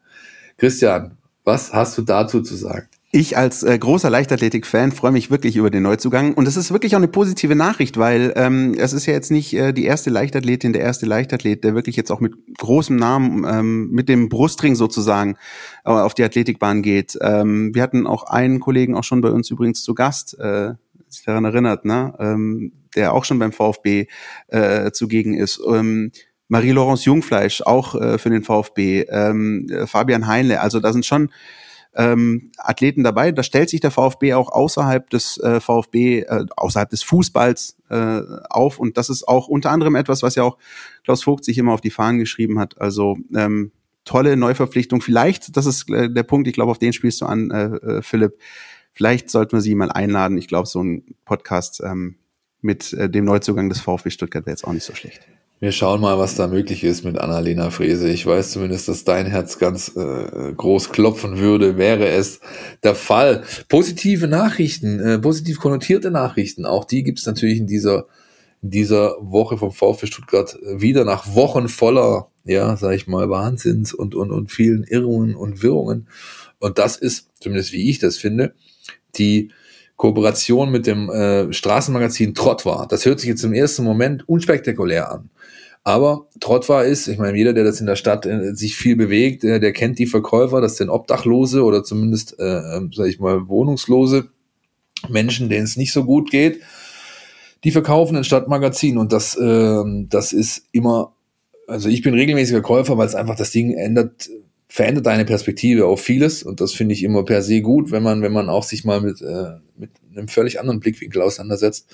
[0.57, 2.87] Christian, was hast du dazu zu sagen?
[3.15, 6.33] Ich als äh, großer Leichtathletik-Fan freue mich wirklich über den Neuzugang.
[6.33, 9.53] Und es ist wirklich auch eine positive Nachricht, weil ähm, es ist ja jetzt nicht
[9.53, 13.91] äh, die erste Leichtathletin, der erste Leichtathlet, der wirklich jetzt auch mit großem Namen, ähm,
[13.91, 15.35] mit dem Brustring sozusagen
[15.85, 17.15] äh, auf die Athletikbahn geht.
[17.21, 20.71] Ähm, wir hatten auch einen Kollegen auch schon bei uns übrigens zu Gast, äh,
[21.07, 22.15] sich daran erinnert, ne?
[22.17, 24.07] ähm, der auch schon beim VfB
[24.47, 25.61] äh, zugegen ist.
[25.67, 26.11] Ähm,
[26.47, 31.29] Marie-Laurence Jungfleisch, auch äh, für den VfB, ähm, Fabian Heinle, also da sind schon
[31.95, 33.31] ähm, Athleten dabei.
[33.31, 38.21] Da stellt sich der VfB auch außerhalb des äh, VfB, äh, außerhalb des Fußballs äh,
[38.49, 38.79] auf.
[38.79, 40.57] Und das ist auch unter anderem etwas, was ja auch
[41.03, 42.79] Klaus Vogt sich immer auf die Fahnen geschrieben hat.
[42.81, 43.71] Also ähm,
[44.05, 45.01] tolle Neuverpflichtung.
[45.01, 48.01] Vielleicht, das ist äh, der Punkt, ich glaube, auf den spielst du an, äh, äh,
[48.01, 48.37] Philipp.
[48.91, 50.37] Vielleicht sollten wir sie mal einladen.
[50.37, 52.15] Ich glaube, so ein Podcast ähm,
[52.61, 55.27] mit äh, dem Neuzugang des VfB Stuttgart wäre jetzt auch nicht so schlecht.
[55.63, 58.09] Wir schauen mal, was da möglich ist mit Annalena Frese.
[58.09, 62.41] Ich weiß zumindest, dass dein Herz ganz äh, groß klopfen würde, wäre es
[62.83, 63.45] der Fall.
[63.69, 68.07] Positive Nachrichten, äh, positiv konnotierte Nachrichten, auch die gibt es natürlich in dieser,
[68.61, 73.93] in dieser Woche vom VfB Stuttgart wieder nach Wochen voller, ja, sag ich mal, Wahnsinns
[73.93, 76.09] und, und, und vielen Irrungen und Wirrungen.
[76.59, 78.53] Und das ist, zumindest wie ich das finde,
[79.15, 79.53] die
[79.95, 82.85] Kooperation mit dem äh, Straßenmagazin Trott war.
[82.85, 85.29] Das hört sich jetzt im ersten Moment unspektakulär an.
[85.83, 89.43] Aber Trottwar ist, ich meine, jeder, der das in der Stadt äh, sich viel bewegt,
[89.43, 93.49] äh, der kennt die Verkäufer, das sind Obdachlose oder zumindest, äh, ähm, sag ich mal,
[93.49, 94.29] Wohnungslose
[95.09, 96.61] Menschen, denen es nicht so gut geht.
[97.65, 101.15] Die verkaufen ein Stadtmagazin und das, äh, das ist immer,
[101.67, 104.29] also ich bin regelmäßiger Käufer, weil es einfach das Ding ändert,
[104.69, 108.21] verändert deine Perspektive auf vieles und das finde ich immer per se gut, wenn man,
[108.21, 111.89] wenn man auch sich mal mit, äh, mit einem völlig anderen Blickwinkel auseinandersetzt.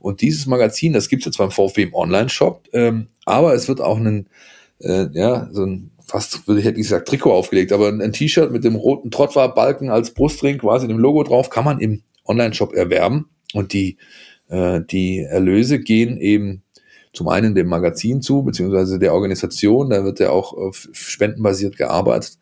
[0.00, 3.80] Und dieses Magazin, das gibt es jetzt beim VfB im Online-Shop, ähm, aber es wird
[3.80, 4.28] auch ein,
[4.80, 8.50] äh, ja, so ein fast, würde ich hätte gesagt, Trikot aufgelegt, aber ein, ein T-Shirt
[8.50, 13.28] mit dem roten Trottwar-Balken als Brustring, quasi dem Logo drauf, kann man im Online-Shop erwerben.
[13.52, 13.98] Und die,
[14.48, 16.62] äh, die Erlöse gehen eben
[17.12, 20.54] zum einen dem Magazin zu, beziehungsweise der Organisation, da wird ja auch
[20.92, 22.38] spendenbasiert gearbeitet.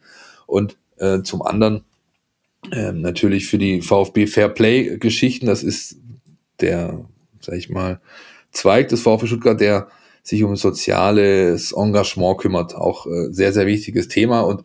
[0.47, 1.85] Und äh, zum anderen
[2.73, 5.99] äh, natürlich für die VfB Fair Play Geschichten, das ist
[6.61, 7.05] der
[7.41, 8.01] sag ich mal,
[8.51, 9.89] Zweig des VfB Stuttgart, der
[10.23, 12.75] sich um soziales Engagement kümmert.
[12.75, 14.41] Auch äh, sehr, sehr wichtiges Thema.
[14.41, 14.63] Und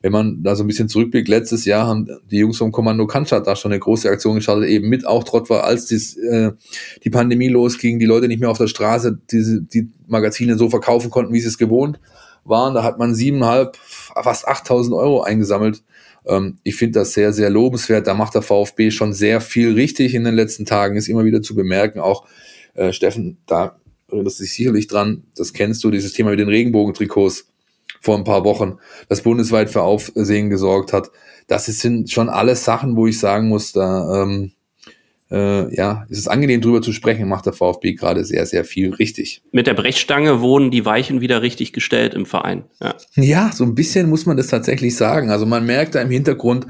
[0.00, 3.46] wenn man da so ein bisschen zurückblickt, letztes Jahr haben die Jungs vom Kommando Cannstatt
[3.46, 6.52] da schon eine große Aktion gestartet, eben mit auch Trottwar, als dies, äh,
[7.02, 11.10] die Pandemie losging, die Leute nicht mehr auf der Straße diese, die Magazine so verkaufen
[11.10, 11.98] konnten, wie sie es gewohnt
[12.44, 12.74] waren.
[12.74, 15.82] Da hat man siebeneinhalb, fast 8000 Euro eingesammelt.
[16.26, 18.06] Ähm, ich finde das sehr, sehr lobenswert.
[18.06, 21.42] Da macht der VfB schon sehr viel richtig in den letzten Tagen, ist immer wieder
[21.42, 22.00] zu bemerken.
[22.00, 22.26] Auch
[22.74, 23.78] äh, Steffen, da
[24.10, 27.48] erinnerst du dich sicherlich dran, das kennst du, dieses Thema mit den Regenbogentrikots
[28.00, 31.10] vor ein paar Wochen, das bundesweit für Aufsehen gesorgt hat.
[31.48, 34.52] Das sind schon alles Sachen, wo ich sagen muss, da ähm,
[35.30, 38.94] äh, ja, es ist angenehm drüber zu sprechen, macht der VfB gerade sehr, sehr viel
[38.94, 39.42] richtig.
[39.50, 42.64] Mit der Brechstange wurden die Weichen wieder richtig gestellt im Verein.
[42.80, 45.30] Ja, ja so ein bisschen muss man das tatsächlich sagen.
[45.30, 46.66] Also man merkt da im Hintergrund,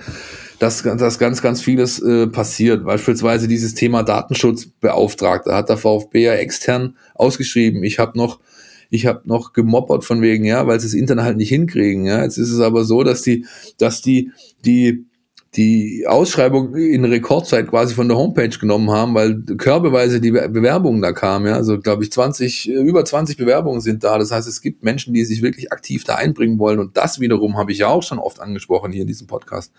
[0.59, 2.85] dass, dass ganz, ganz vieles äh, passiert.
[2.85, 7.83] Beispielsweise dieses Thema Datenschutzbeauftragter hat der VfB ja extern ausgeschrieben.
[7.85, 8.41] Ich habe noch
[8.89, 12.07] ich habe noch gemoppert von wegen, ja, weil sie das Internet halt nicht hinkriegen.
[12.07, 13.45] Ja, jetzt ist es aber so, dass die,
[13.79, 14.31] dass die,
[14.65, 15.07] die
[15.55, 21.13] die Ausschreibung in Rekordzeit quasi von der Homepage genommen haben, weil körbeweise die Bewerbungen da
[21.13, 21.47] kamen.
[21.47, 21.55] Ja?
[21.55, 24.19] Also glaube ich 20, über 20 Bewerbungen sind da.
[24.19, 26.79] Das heißt, es gibt Menschen, die sich wirklich aktiv da einbringen wollen.
[26.79, 29.73] Und das wiederum habe ich ja auch schon oft angesprochen hier in diesem Podcast.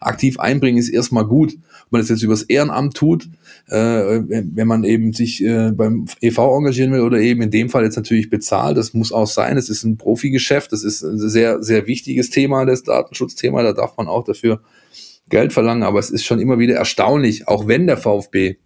[0.00, 1.56] Aktiv einbringen ist erstmal gut.
[1.86, 3.28] Ob man das jetzt übers Ehrenamt tut,
[3.68, 7.84] äh, wenn man eben sich äh, beim EV engagieren will oder eben in dem Fall
[7.84, 9.56] jetzt natürlich bezahlt, das muss auch sein.
[9.56, 13.96] Es ist ein Profigeschäft, das ist ein sehr, sehr wichtiges Thema, das Datenschutzthema, da darf
[13.96, 14.60] man auch dafür
[15.30, 18.56] Geld verlangen, aber es ist schon immer wieder erstaunlich, auch wenn der VfB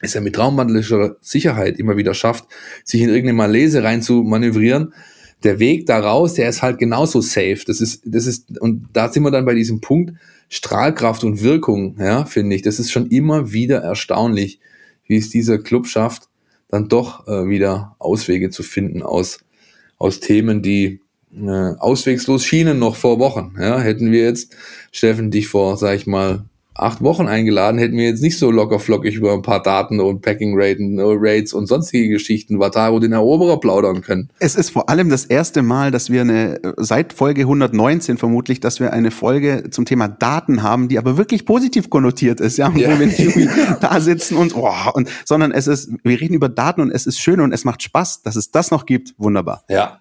[0.00, 2.44] es ja mit traummantlischer Sicherheit immer wieder schafft,
[2.84, 4.94] sich in irgendeine Malese rein zu manövrieren.
[5.42, 7.60] Der Weg da raus, der ist halt genauso safe.
[7.66, 10.12] Das ist, das ist, und da sind wir dann bei diesem Punkt
[10.48, 12.62] Strahlkraft und Wirkung, ja, finde ich.
[12.62, 14.60] Das ist schon immer wieder erstaunlich,
[15.06, 16.28] wie es dieser Club schafft,
[16.68, 19.40] dann doch äh, wieder Auswege zu finden aus,
[19.98, 21.00] aus Themen, die
[21.34, 23.54] äh, auswegslos schienen noch vor Wochen.
[23.58, 24.54] Ja, hätten wir jetzt,
[24.92, 26.44] Steffen, dich vor, sag ich mal,
[26.78, 30.22] acht Wochen eingeladen, hätten wir jetzt nicht so locker flockig über ein paar Daten und
[30.22, 34.30] Packing Raten, Rates und sonstige Geschichten Vataro den Eroberer plaudern können.
[34.38, 38.80] Es ist vor allem das erste Mal, dass wir eine, seit Folge 119 vermutlich, dass
[38.80, 42.94] wir eine Folge zum Thema Daten haben, die aber wirklich positiv konnotiert ist, ja, ja.
[42.94, 43.48] wo wir nicht irgendwie
[43.80, 47.18] da sitzen und, oh, und, sondern es ist, wir reden über Daten und es ist
[47.18, 49.14] schön und es macht Spaß, dass es das noch gibt.
[49.18, 49.64] Wunderbar.
[49.68, 49.98] Ja.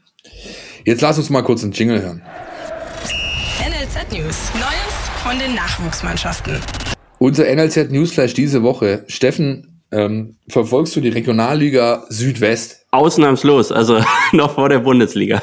[0.85, 2.21] Jetzt lass uns mal kurz einen Jingle hören.
[3.59, 4.51] NLZ News.
[4.53, 4.66] Neues
[5.27, 6.55] von den Nachwuchsmannschaften.
[7.19, 9.03] Unser NLZ Newsflash diese Woche.
[9.07, 12.85] Steffen, ähm, verfolgst du die Regionalliga Südwest?
[12.91, 14.01] Ausnahmslos, also
[14.31, 15.41] noch vor der Bundesliga.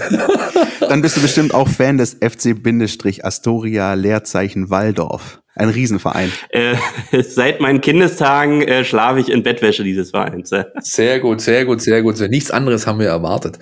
[0.80, 5.40] Dann bist du bestimmt auch Fan des FC-Astoria Leerzeichen Waldorf.
[5.54, 6.30] Ein Riesenverein.
[6.50, 6.76] Äh,
[7.22, 10.50] seit meinen Kindestagen äh, schlafe ich in Bettwäsche dieses Vereins.
[10.80, 12.20] Sehr gut, sehr gut, sehr gut.
[12.28, 13.58] Nichts anderes haben wir erwartet.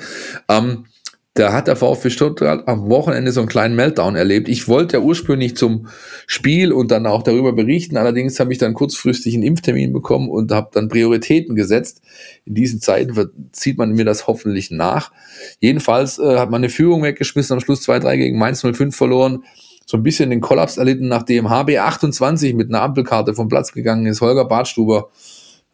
[0.49, 0.87] Ähm,
[1.35, 4.49] da hat der VfB Stuttgart am Wochenende so einen kleinen Meltdown erlebt.
[4.49, 5.87] Ich wollte ja ursprünglich zum
[6.27, 7.97] Spiel und dann auch darüber berichten.
[7.97, 12.03] Allerdings habe ich dann kurzfristig einen Impftermin bekommen und habe dann Prioritäten gesetzt.
[12.47, 13.15] In diesen Zeiten
[13.53, 15.13] zieht man mir das hoffentlich nach.
[15.61, 19.45] Jedenfalls äh, hat man eine Führung weggeschmissen, am Schluss 2-3 gegen Mainz 05 verloren
[19.87, 24.21] so ein bisschen den Kollaps erlitten, nachdem HB28 mit einer Ampelkarte vom Platz gegangen ist.
[24.21, 25.11] Holger Bartstuber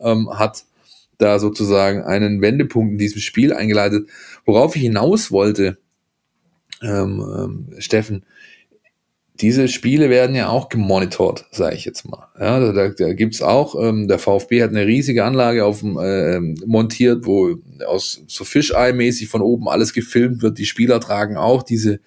[0.01, 0.65] ähm, hat
[1.19, 4.09] da sozusagen einen Wendepunkt in diesem Spiel eingeleitet.
[4.45, 5.79] Worauf ich hinaus wollte,
[6.83, 8.25] ähm, ähm, Steffen,
[9.41, 12.29] diese Spiele werden ja auch gemonitort, sage ich jetzt mal.
[12.39, 16.41] Ja, da, da, da gibt's auch, ähm, der VfB hat eine riesige Anlage auf äh,
[16.65, 17.57] montiert, wo
[17.87, 20.59] aus so Fischei-mäßig von oben alles gefilmt wird.
[20.59, 22.01] Die Spieler tragen auch diese,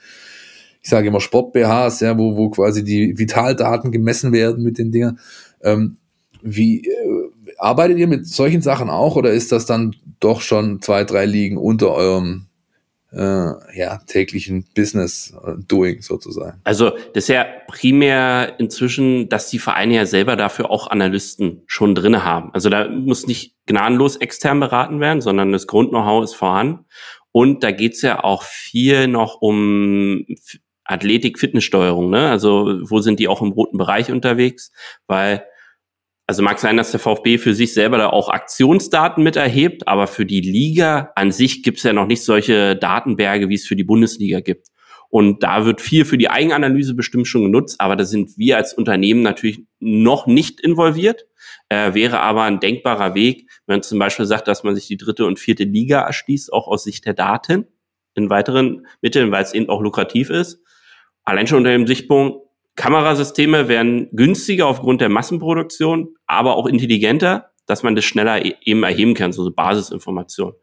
[0.81, 5.19] ich sage immer Sport-BHs, ja, wo, wo quasi die Vitaldaten gemessen werden mit den Dingern.
[5.61, 5.97] Ähm,
[6.41, 7.28] wie äh,
[7.59, 11.57] arbeitet ihr mit solchen Sachen auch oder ist das dann doch schon zwei, drei Ligen
[11.57, 12.49] unter eurem
[13.11, 16.61] äh, ja, täglichen Business äh, sozusagen.
[16.63, 21.95] Also das ist ja primär inzwischen, dass die Vereine ja selber dafür auch Analysten schon
[21.95, 22.53] drinne haben.
[22.53, 26.85] Also da muss nicht gnadenlos extern beraten werden, sondern das Grund-Know-how ist vorhanden.
[27.31, 30.25] Und da geht's ja auch viel noch um
[30.83, 32.09] Athletik-Fitnesssteuerung.
[32.09, 32.29] Ne?
[32.29, 34.71] Also wo sind die auch im roten Bereich unterwegs?
[35.07, 35.45] Weil
[36.29, 40.05] also mag sein, dass der VfB für sich selber da auch Aktionsdaten mit erhebt, aber
[40.05, 43.75] für die Liga an sich gibt es ja noch nicht solche Datenberge, wie es für
[43.75, 44.67] die Bundesliga gibt.
[45.09, 48.75] Und da wird viel für die Eigenanalyse bestimmt schon genutzt, aber da sind wir als
[48.75, 51.25] Unternehmen natürlich noch nicht involviert.
[51.67, 54.97] Äh, wäre aber ein denkbarer Weg, wenn man zum Beispiel sagt, dass man sich die
[54.97, 57.65] dritte und vierte Liga erschließt, auch aus Sicht der Daten
[58.13, 60.61] in weiteren Mitteln, weil es eben auch lukrativ ist.
[61.23, 62.48] Allein schon unter dem Sichtpunkt,
[62.79, 68.83] Kamerasysteme werden günstiger aufgrund der Massenproduktion, aber auch intelligenter, dass man das schneller e-, eben
[68.83, 70.53] erheben kann, so Basisinformation.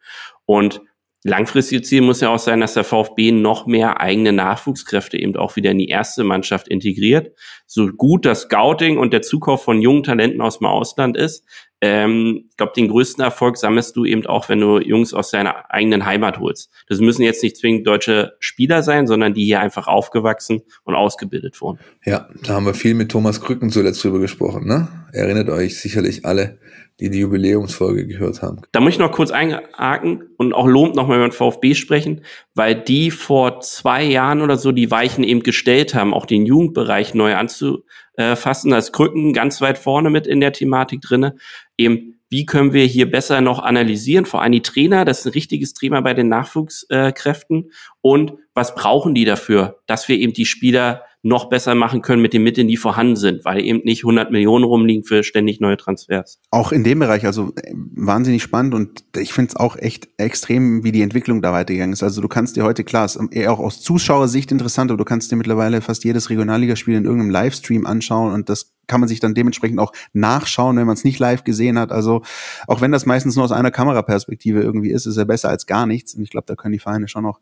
[0.47, 0.81] Und
[1.25, 5.57] langfristige Ziel muss ja auch sein, dass der VfB noch mehr eigene Nachwuchskräfte eben auch
[5.57, 7.37] wieder in die erste Mannschaft integriert.
[7.67, 11.47] So gut das Scouting und der Zukauf von jungen Talenten aus dem Ausland ist,
[11.87, 15.71] ähm, ich glaube, den größten Erfolg sammelst du eben auch, wenn du Jungs aus deiner
[15.71, 16.71] eigenen Heimat holst.
[16.89, 21.61] Das müssen jetzt nicht zwingend deutsche Spieler sein, sondern die hier einfach aufgewachsen und ausgebildet
[21.61, 21.79] wurden.
[22.05, 24.67] Ja, da haben wir viel mit Thomas Krücken zuletzt drüber gesprochen.
[24.67, 24.89] Ne?
[25.13, 26.59] Erinnert euch sicherlich alle,
[26.99, 28.63] die die Jubiläumsfolge gehört haben.
[28.73, 32.23] Da muss ich noch kurz einhaken und auch lohnt nochmal über den VfB sprechen,
[32.57, 37.13] weil die vor zwei Jahren oder so die Weichen eben gestellt haben, auch den Jugendbereich
[37.13, 38.73] neu anzufassen.
[38.73, 41.37] Ist Krücken ganz weit vorne mit in der Thematik drinne.
[41.77, 45.33] Eben, wie können wir hier besser noch analysieren, vor allem die Trainer, das ist ein
[45.33, 47.71] richtiges Thema bei den Nachwuchskräften.
[48.01, 52.33] Und was brauchen die dafür, dass wir eben die Spieler noch besser machen können mit
[52.33, 56.39] den Mitteln, die vorhanden sind, weil eben nicht 100 Millionen rumliegen für ständig neue Transfers.
[56.51, 60.85] Auch in dem Bereich, also äh, wahnsinnig spannend und ich finde es auch echt extrem,
[60.85, 62.03] wie die Entwicklung da weitergegangen ist.
[62.03, 65.33] Also du kannst dir heute, klar, ist eher auch aus Zuschauersicht interessant, aber du kannst
[65.33, 69.35] dir mittlerweile fast jedes Regionalligaspiel in irgendeinem Livestream anschauen und das kann man sich dann
[69.35, 71.93] dementsprechend auch nachschauen, wenn man es nicht live gesehen hat.
[71.93, 72.23] Also
[72.67, 75.87] auch wenn das meistens nur aus einer Kameraperspektive irgendwie ist, ist er besser als gar
[75.87, 76.15] nichts.
[76.15, 77.41] Und ich glaube, da können die Vereine schon noch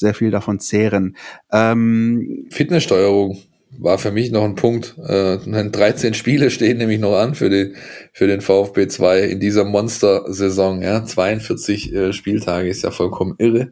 [0.00, 1.16] sehr viel davon zehren.
[1.52, 3.38] Ähm, Fitnesssteuerung
[3.78, 4.96] war für mich noch ein Punkt.
[5.06, 7.76] Äh, 13 Spiele stehen nämlich noch an für den,
[8.12, 10.82] für den VfB 2 in dieser Monster-Saison.
[10.82, 11.04] Ja?
[11.04, 13.70] 42 äh, Spieltage ist ja vollkommen irre.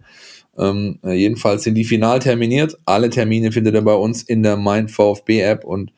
[0.56, 2.78] Ähm, äh, jedenfalls sind die final terminiert.
[2.84, 5.92] Alle Termine findet ihr bei uns in der Mein VfB App und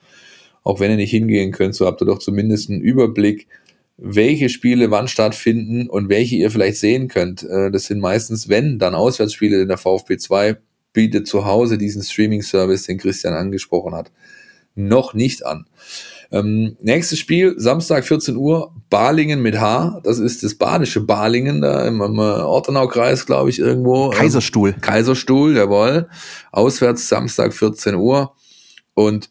[0.63, 3.49] auch wenn ihr nicht hingehen könnt, so habt ihr doch zumindest einen Überblick,
[4.03, 7.43] welche Spiele wann stattfinden und welche ihr vielleicht sehen könnt.
[7.43, 10.57] Äh, das sind meistens, wenn, dann Auswärtsspiele, denn der VfB 2
[10.93, 14.11] bietet zu Hause diesen Streaming-Service, den Christian angesprochen hat,
[14.75, 15.67] noch nicht an.
[16.33, 20.01] Ähm, nächstes Spiel, Samstag 14 Uhr, Balingen mit H.
[20.05, 24.07] Das ist das badische Balingen, da im, im Ortenau-Kreis, glaube ich, irgendwo.
[24.07, 24.71] Ähm, Kaiserstuhl.
[24.71, 26.09] Ähm, Kaiserstuhl, jawohl.
[26.53, 28.35] Auswärts Samstag 14 Uhr.
[28.95, 29.31] Und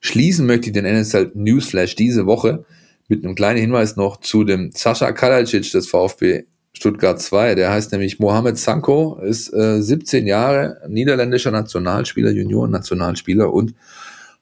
[0.00, 2.64] schließen möchte ich den NSL Newsflash diese Woche
[3.08, 7.54] mit einem kleinen Hinweis noch zu dem Sascha Kalajic des VfB Stuttgart 2.
[7.54, 13.74] Der heißt nämlich Mohamed Sanko, ist äh, 17 Jahre niederländischer Nationalspieler, Junioren-Nationalspieler und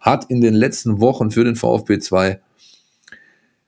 [0.00, 2.40] hat in den letzten Wochen für den VfB 2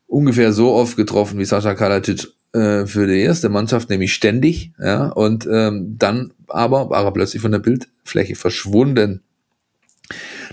[0.07, 4.72] ungefähr so oft getroffen wie Sascha Kalajic äh, für die erste Mannschaft, nämlich ständig.
[4.78, 9.22] Ja, und ähm, dann aber war er plötzlich von der Bildfläche verschwunden.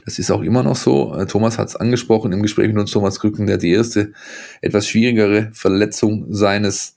[0.06, 1.16] Das ist auch immer noch so.
[1.16, 4.14] Äh, Thomas hat es angesprochen im Gespräch mit uns, Thomas Krücken, der die erste
[4.62, 6.96] etwas schwierigere Verletzung seines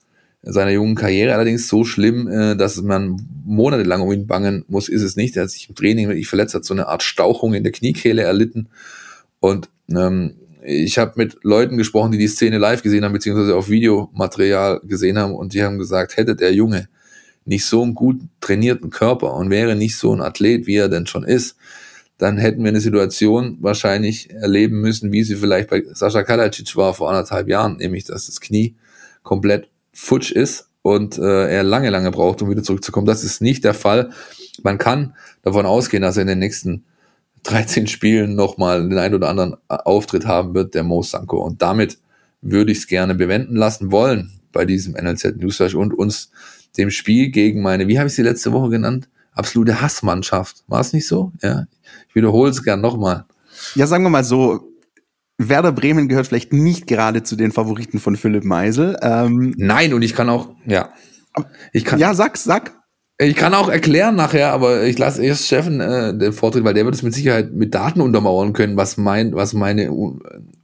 [0.49, 5.03] seiner jungen Karriere allerdings so schlimm, äh, dass man monatelang um ihn bangen muss, ist
[5.03, 5.37] es nicht.
[5.37, 8.23] Er hat sich im Training wirklich verletzt, hat so eine Art Stauchung in der Kniekehle
[8.23, 8.69] erlitten.
[9.41, 13.69] Und ähm, ich habe mit Leuten gesprochen, die die Szene live gesehen haben, beziehungsweise auf
[13.69, 16.89] Videomaterial gesehen haben, und die haben gesagt, hätte der Junge
[17.45, 21.07] nicht so einen gut trainierten Körper und wäre nicht so ein Athlet, wie er denn
[21.07, 21.57] schon ist,
[22.19, 26.95] dann hätten wir eine Situation wahrscheinlich erleben müssen, wie sie vielleicht bei Sascha Kalacic war
[26.95, 28.75] vor anderthalb Jahren, nämlich dass das Knie
[29.23, 33.07] komplett futsch ist und äh, er lange, lange braucht, um wieder zurückzukommen.
[33.07, 34.11] Das ist nicht der Fall.
[34.63, 36.85] Man kann davon ausgehen, dass er in den nächsten
[37.43, 41.39] 13 Spielen nochmal den ein oder anderen Auftritt haben wird, der Mo Sanko.
[41.39, 41.99] Und damit
[42.41, 46.31] würde ich es gerne bewenden lassen wollen bei diesem NLZ Newsflash und uns
[46.77, 49.09] dem Spiel gegen meine, wie habe ich sie letzte Woche genannt?
[49.33, 50.65] Absolute Hassmannschaft.
[50.67, 51.33] War es nicht so?
[51.43, 51.67] Ja.
[52.09, 53.25] Ich wiederhole es gern nochmal.
[53.75, 54.73] Ja, sagen wir mal so,
[55.39, 58.97] Werder Bremen gehört vielleicht nicht gerade zu den Favoriten von Philipp Meisel.
[59.03, 60.91] Ähm, Nein, und ich kann auch, ja.
[61.73, 62.73] Ich kann, ja, sag, sag.
[63.19, 66.85] Ich kann auch erklären nachher, aber ich lasse erst Steffen äh, den Vortritt, weil der
[66.85, 70.21] wird es mit Sicherheit mit Daten untermauern können, was mein, was meine Un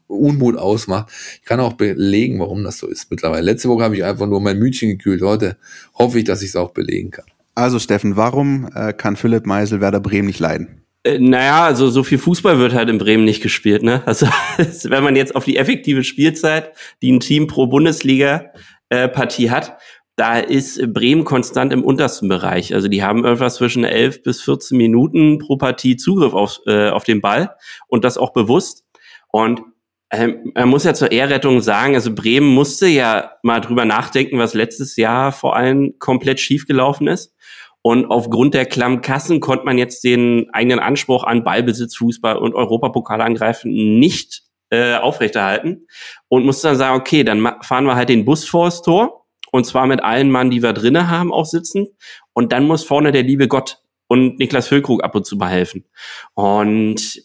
[0.06, 1.10] Unmut ausmacht.
[1.40, 3.42] Ich kann auch belegen, warum das so ist mittlerweile.
[3.42, 5.22] Letzte Woche habe ich einfach nur mein Mütchen gekühlt.
[5.22, 5.56] Heute
[5.94, 7.24] hoffe ich, dass ich es auch belegen kann.
[7.54, 10.81] Also Steffen, warum äh, kann Philipp Meisel Werder Bremen nicht leiden?
[11.05, 14.03] Äh, naja, also so viel Fußball wird halt in Bremen nicht gespielt, ne?
[14.07, 14.26] Also
[14.84, 16.72] wenn man jetzt auf die effektive Spielzeit,
[17.03, 19.78] die ein Team pro Bundesliga-Partie äh, hat,
[20.16, 22.74] da ist Bremen konstant im untersten Bereich.
[22.74, 27.05] Also die haben irgendwas zwischen 11 bis 14 Minuten pro Partie Zugriff auf, äh, auf
[27.05, 27.57] den Ball
[27.88, 28.84] und das auch bewusst.
[29.28, 29.62] Und
[30.11, 34.53] ähm, man muss ja zur Ehrrettung sagen, also Bremen musste ja mal drüber nachdenken, was
[34.53, 37.31] letztes Jahr vor allem komplett schiefgelaufen ist.
[37.82, 42.54] Und aufgrund der klammen Kassen konnte man jetzt den eigenen Anspruch an Ballbesitz, Fußball und
[42.54, 45.86] Europapokal angreifen nicht äh, aufrechterhalten
[46.28, 49.86] und musste dann sagen, okay, dann fahren wir halt den Bus vors Tor und zwar
[49.86, 51.88] mit allen Mann, die wir drinnen haben, auch sitzen.
[52.32, 55.84] Und dann muss vorne der liebe Gott und Niklas Füllkrug ab und zu behelfen.
[56.34, 57.22] Und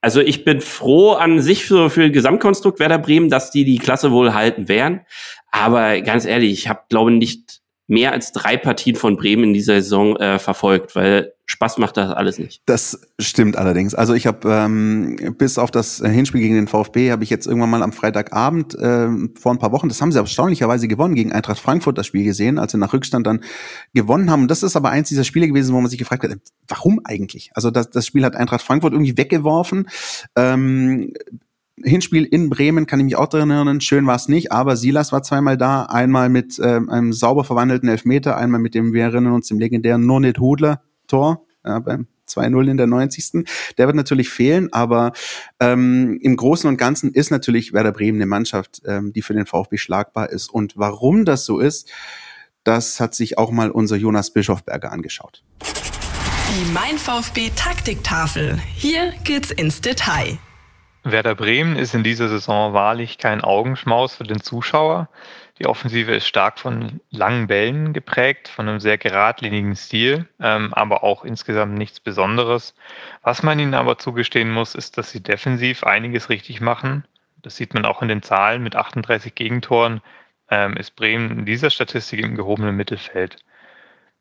[0.00, 4.10] also ich bin froh an sich für, für Gesamtkonstrukt Werder Bremen, dass die die Klasse
[4.10, 5.02] wohl halten werden.
[5.50, 9.74] Aber ganz ehrlich, ich habe glaube nicht mehr als drei Partien von Bremen in dieser
[9.74, 12.62] Saison äh, verfolgt, weil Spaß macht das alles nicht.
[12.64, 13.94] Das stimmt allerdings.
[13.94, 17.68] Also ich habe ähm, bis auf das Hinspiel gegen den VfB habe ich jetzt irgendwann
[17.68, 19.08] mal am Freitagabend äh,
[19.38, 22.58] vor ein paar Wochen, das haben sie erstaunlicherweise gewonnen gegen Eintracht Frankfurt das Spiel gesehen,
[22.58, 23.40] als sie nach Rückstand dann
[23.92, 24.42] gewonnen haben.
[24.42, 27.50] Und das ist aber eins dieser Spiele gewesen, wo man sich gefragt hat, warum eigentlich?
[27.54, 29.88] Also das, das Spiel hat Eintracht Frankfurt irgendwie weggeworfen.
[30.36, 31.12] Ähm,
[31.82, 33.80] Hinspiel in Bremen kann ich mich auch daran erinnern.
[33.80, 35.84] Schön war es nicht, aber Silas war zweimal da.
[35.84, 40.06] Einmal mit ähm, einem sauber verwandelten Elfmeter, einmal mit dem, wir erinnern uns, dem legendären
[40.06, 43.44] Nonit Hudler Tor ja, beim 2-0 in der 90.
[43.76, 45.12] Der wird natürlich fehlen, aber
[45.60, 49.46] ähm, im Großen und Ganzen ist natürlich Werder Bremen eine Mannschaft, ähm, die für den
[49.46, 50.50] VfB schlagbar ist.
[50.50, 51.90] Und warum das so ist,
[52.62, 55.44] das hat sich auch mal unser Jonas Bischofberger angeschaut.
[55.62, 58.58] Die Mein VfB Taktiktafel.
[58.74, 60.38] Hier geht's ins Detail.
[61.04, 65.10] Werder Bremen ist in dieser Saison wahrlich kein Augenschmaus für den Zuschauer.
[65.58, 71.04] Die Offensive ist stark von langen Bällen geprägt, von einem sehr geradlinigen Stil, ähm, aber
[71.04, 72.74] auch insgesamt nichts Besonderes.
[73.22, 77.04] Was man ihnen aber zugestehen muss, ist, dass sie defensiv einiges richtig machen.
[77.42, 78.62] Das sieht man auch in den Zahlen.
[78.62, 80.00] Mit 38 Gegentoren
[80.50, 83.36] ähm, ist Bremen in dieser Statistik im gehobenen Mittelfeld.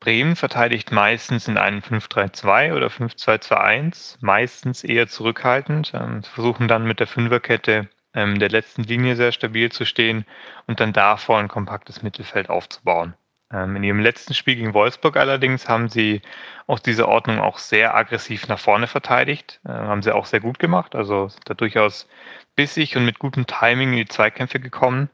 [0.03, 6.99] Bremen verteidigt meistens in einem 5-3-2 oder 5-2-2-1, meistens eher zurückhaltend, ähm, versuchen dann mit
[6.99, 10.25] der Fünferkette ähm, der letzten Linie sehr stabil zu stehen
[10.67, 13.13] und dann davor ein kompaktes Mittelfeld aufzubauen.
[13.49, 16.21] Ähm, in ihrem letzten Spiel gegen Wolfsburg allerdings haben sie
[16.67, 20.95] aus dieser Ordnung auch sehr aggressiv nach vorne verteidigt, haben sie auch sehr gut gemacht,
[20.95, 22.09] also sind da durchaus
[22.57, 25.09] bissig und mit gutem Timing in die Zweikämpfe gekommen.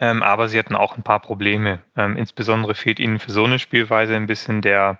[0.00, 1.80] Ähm, aber sie hatten auch ein paar Probleme.
[1.96, 4.98] Ähm, insbesondere fehlt ihnen für so eine Spielweise ein bisschen der,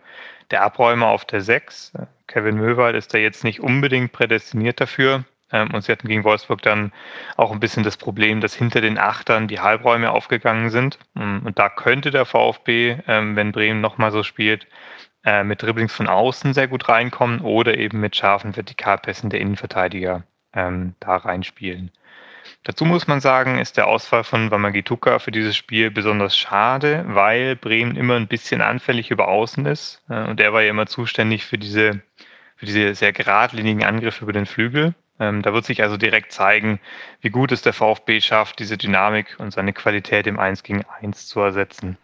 [0.50, 1.92] der Abräumer auf der 6.
[2.26, 5.24] Kevin Möwald ist da jetzt nicht unbedingt prädestiniert dafür.
[5.52, 6.92] Ähm, und sie hatten gegen Wolfsburg dann
[7.36, 10.98] auch ein bisschen das Problem, dass hinter den Achtern die Halbräume aufgegangen sind.
[11.16, 14.66] Ähm, und da könnte der VfB, ähm, wenn Bremen nochmal so spielt,
[15.24, 20.24] äh, mit Dribblings von außen sehr gut reinkommen oder eben mit scharfen Vertikalpässen der Innenverteidiger
[20.54, 21.90] ähm, da reinspielen.
[22.64, 27.56] Dazu muss man sagen, ist der Ausfall von Wamagituka für dieses Spiel besonders schade, weil
[27.56, 30.02] Bremen immer ein bisschen anfällig über außen ist.
[30.10, 32.02] Äh, und er war ja immer zuständig für diese,
[32.56, 34.94] für diese sehr geradlinigen Angriffe über den Flügel.
[35.18, 36.80] Ähm, da wird sich also direkt zeigen,
[37.22, 41.28] wie gut es der VfB schafft, diese Dynamik und seine Qualität im 1 gegen 1
[41.28, 41.96] zu ersetzen.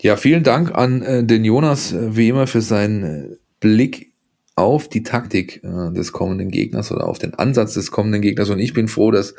[0.00, 4.07] Ja, vielen Dank an äh, den Jonas, äh, wie immer, für seinen Blick
[4.58, 8.50] auf die Taktik äh, des kommenden Gegners oder auf den Ansatz des kommenden Gegners.
[8.50, 9.34] Und ich bin froh, dass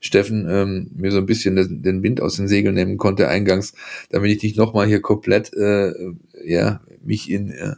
[0.00, 3.74] Steffen ähm, mir so ein bisschen den, den, Wind aus den Segeln nehmen konnte eingangs,
[4.10, 5.92] damit ich nicht nochmal hier komplett äh,
[6.44, 7.76] ja, mich in äh,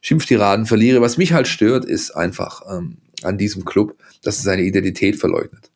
[0.00, 1.00] Schimpftiraden verliere.
[1.00, 5.70] Was mich halt stört, ist einfach ähm, an diesem Club, dass es seine Identität verleugnet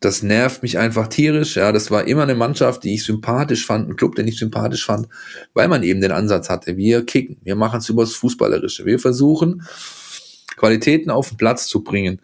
[0.00, 1.56] das nervt mich einfach tierisch.
[1.56, 4.84] Ja, das war immer eine Mannschaft, die ich sympathisch fand, ein Club, den ich sympathisch
[4.84, 5.08] fand,
[5.54, 6.76] weil man eben den Ansatz hatte.
[6.76, 8.84] Wir kicken, wir machen es übers Fußballerische.
[8.84, 9.62] Wir versuchen,
[10.56, 12.20] Qualitäten auf den Platz zu bringen,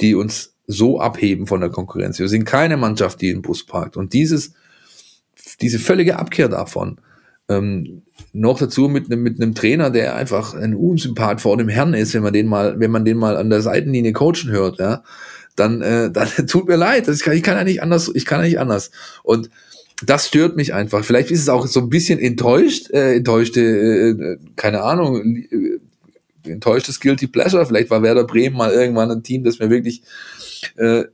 [0.00, 2.18] die uns so abheben von der Konkurrenz.
[2.18, 3.96] Wir sind keine Mannschaft, die den Bus parkt.
[3.96, 4.52] Und dieses,
[5.60, 6.98] diese völlige Abkehr davon,
[7.48, 11.92] ähm, noch dazu mit einem mit einem Trainer, der einfach ein Unsympath vor dem Herrn
[11.94, 15.02] ist, wenn man den mal, wenn man den mal an der Seitenlinie coachen hört, ja,
[15.56, 17.08] dann, äh, dann tut mir leid.
[17.08, 18.90] Ich kann, ich kann ja nicht anders, ich kann ja nicht anders.
[19.22, 19.50] Und
[20.04, 21.04] das stört mich einfach.
[21.04, 25.78] Vielleicht ist es auch so ein bisschen enttäuscht, äh, enttäuschte, äh, keine Ahnung, äh,
[26.50, 27.66] enttäuschtes Guilty Pleasure.
[27.66, 30.02] Vielleicht war Werder Bremen mal irgendwann ein Team, das mir wirklich
[30.76, 31.04] äh,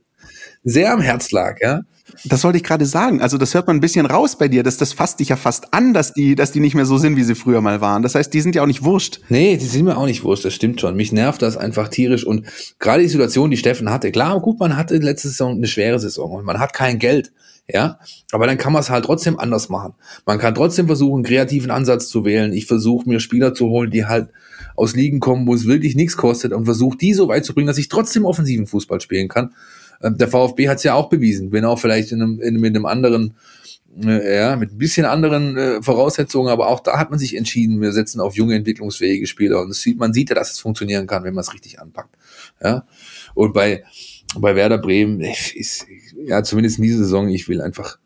[0.63, 1.81] sehr am Herz lag, ja.
[2.25, 3.21] Das wollte ich gerade sagen.
[3.21, 4.63] Also das hört man ein bisschen raus bei dir.
[4.63, 7.15] dass das fasst dich ja fast an, dass die, dass die nicht mehr so sind,
[7.15, 8.03] wie sie früher mal waren.
[8.03, 9.21] Das heißt, die sind ja auch nicht wurscht.
[9.29, 10.45] Nee, die sind mir auch nicht wurscht.
[10.45, 10.95] Das stimmt schon.
[10.95, 12.25] Mich nervt das einfach tierisch.
[12.25, 12.45] Und
[12.79, 14.11] gerade die Situation, die Steffen hatte.
[14.11, 17.31] Klar, gut, man hatte letzte Saison eine schwere Saison und man hat kein Geld.
[17.71, 17.99] Ja,
[18.31, 19.93] aber dann kann man es halt trotzdem anders machen.
[20.25, 22.51] Man kann trotzdem versuchen, kreativen Ansatz zu wählen.
[22.51, 24.29] Ich versuche mir Spieler zu holen, die halt
[24.75, 27.67] aus Ligen kommen, wo es wirklich nichts kostet und versuche die so weit zu bringen,
[27.67, 29.53] dass ich trotzdem offensiven Fußball spielen kann.
[30.01, 32.75] Ähm, der VfB hat es ja auch bewiesen, wenn auch vielleicht in einem, in, mit
[32.75, 33.35] einem anderen,
[34.01, 37.81] äh, ja, mit ein bisschen anderen äh, Voraussetzungen, aber auch da hat man sich entschieden,
[37.81, 41.23] wir setzen auf junge, entwicklungsfähige Spieler und sieht, man sieht ja, dass es funktionieren kann,
[41.23, 42.15] wenn man es richtig anpackt.
[42.63, 42.85] Ja,
[43.33, 43.83] und bei,
[44.37, 45.21] bei Werder Bremen
[45.55, 45.85] ist,
[46.25, 47.97] ja, zumindest in dieser Saison, ich will einfach,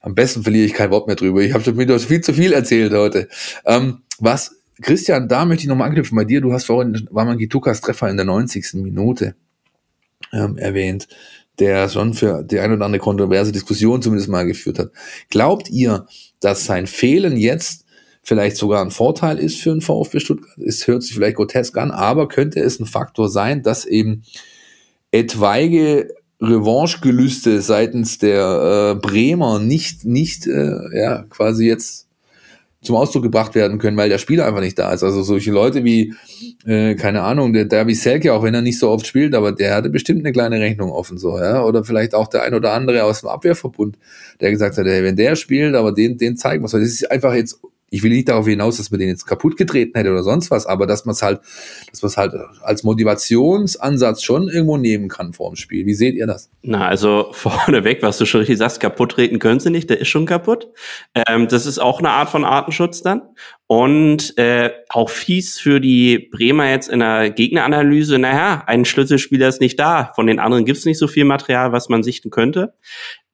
[0.00, 1.42] am besten verliere ich kein Wort mehr drüber.
[1.42, 3.28] Ich habe wieder viel zu viel erzählt heute.
[3.66, 6.40] Ähm, was, Christian, da möchte ich nochmal anknüpfen bei dir.
[6.40, 8.74] Du hast vorhin Waman Gitukas Treffer in der 90.
[8.74, 9.34] Minute
[10.32, 11.08] ähm, erwähnt,
[11.58, 14.90] der schon für die ein oder andere kontroverse Diskussion zumindest mal geführt hat.
[15.28, 16.06] Glaubt ihr,
[16.40, 17.84] dass sein Fehlen jetzt
[18.22, 20.58] vielleicht sogar ein Vorteil ist für den VfB Stuttgart?
[20.58, 24.22] Es hört sich vielleicht grotesk an, aber könnte es ein Faktor sein, dass eben
[25.10, 32.09] etwaige Revanchegelüste seitens der äh, Bremer nicht, nicht äh, ja, quasi jetzt
[32.82, 35.02] zum Ausdruck gebracht werden können, weil der Spieler einfach nicht da ist.
[35.02, 36.14] Also solche Leute wie,
[36.64, 39.74] äh, keine Ahnung, der Derby Selke, auch wenn er nicht so oft spielt, aber der
[39.74, 41.62] hatte bestimmt eine kleine Rechnung offen so, ja.
[41.62, 43.98] Oder vielleicht auch der ein oder andere aus dem Abwehrverbund,
[44.40, 46.70] der gesagt hat, ey, wenn der spielt, aber den, den zeigen muss.
[46.72, 47.60] Das ist einfach jetzt
[47.90, 50.64] ich will nicht darauf hinaus, dass man den jetzt kaputt getreten hätte oder sonst was,
[50.64, 51.40] aber dass man es halt,
[51.90, 55.86] dass man es halt als Motivationsansatz schon irgendwo nehmen kann vor dem Spiel.
[55.86, 56.50] Wie seht ihr das?
[56.62, 60.08] Na, also vorneweg, was du schon richtig sagst, kaputt treten können sie nicht, der ist
[60.08, 60.68] schon kaputt.
[61.26, 63.22] Ähm, das ist auch eine Art von Artenschutz dann.
[63.66, 69.60] Und äh, auch fies für die Bremer jetzt in der Gegneranalyse, naja, ein Schlüsselspieler ist
[69.60, 70.12] nicht da.
[70.16, 72.74] Von den anderen gibt es nicht so viel Material, was man sichten könnte.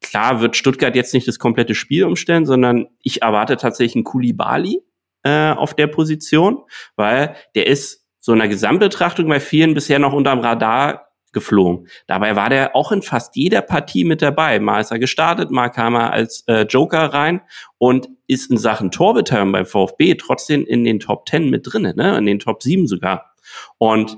[0.08, 4.80] Klar wird Stuttgart jetzt nicht das komplette Spiel umstellen, sondern ich erwarte tatsächlich einen Kulibali
[5.24, 6.62] äh, auf der Position,
[6.94, 11.88] weil der ist so in der Gesamtbetrachtung bei vielen bisher noch unterm Radar geflogen.
[12.06, 14.58] Dabei war der auch in fast jeder Partie mit dabei.
[14.58, 17.42] Mal ist er gestartet, mal kam er als äh, Joker rein
[17.78, 22.16] und ist in Sachen Torbeteiligung beim VfB trotzdem in den Top 10 mit drinne, ne?
[22.16, 23.34] in den Top 7 sogar.
[23.78, 24.16] Und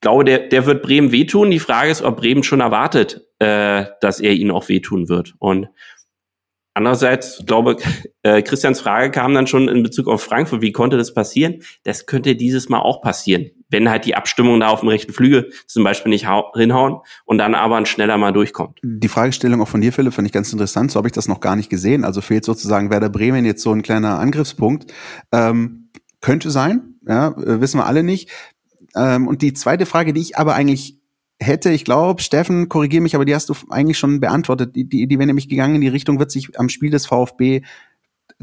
[0.00, 1.50] glaube, der, der wird Bremen wehtun.
[1.50, 5.34] Die Frage ist, ob Bremen schon erwartet, äh, dass er ihnen auch wehtun wird.
[5.38, 5.68] Und
[6.74, 7.76] andererseits, glaube
[8.22, 10.62] äh, Christians Frage kam dann schon in Bezug auf Frankfurt.
[10.62, 11.62] Wie konnte das passieren?
[11.84, 15.52] Das könnte dieses Mal auch passieren, wenn halt die Abstimmung da auf dem rechten Flügel
[15.66, 18.78] zum Beispiel nicht hinhauen und dann aber ein schneller mal durchkommt.
[18.82, 20.90] Die Fragestellung auch von dir, Philipp, finde ich ganz interessant.
[20.90, 22.04] So habe ich das noch gar nicht gesehen.
[22.04, 24.92] Also fehlt sozusagen Werder Bremen jetzt so ein kleiner Angriffspunkt.
[25.32, 25.90] Ähm,
[26.20, 28.30] könnte sein, ja, äh, wissen wir alle nicht.
[28.96, 30.96] Ähm, und die zweite Frage, die ich aber eigentlich
[31.40, 34.76] hätte, ich glaube, Steffen, korrigiere mich, aber die hast du eigentlich schon beantwortet.
[34.76, 37.62] Die, die, die wäre nämlich gegangen in die Richtung, wird sich am Spiel des VfB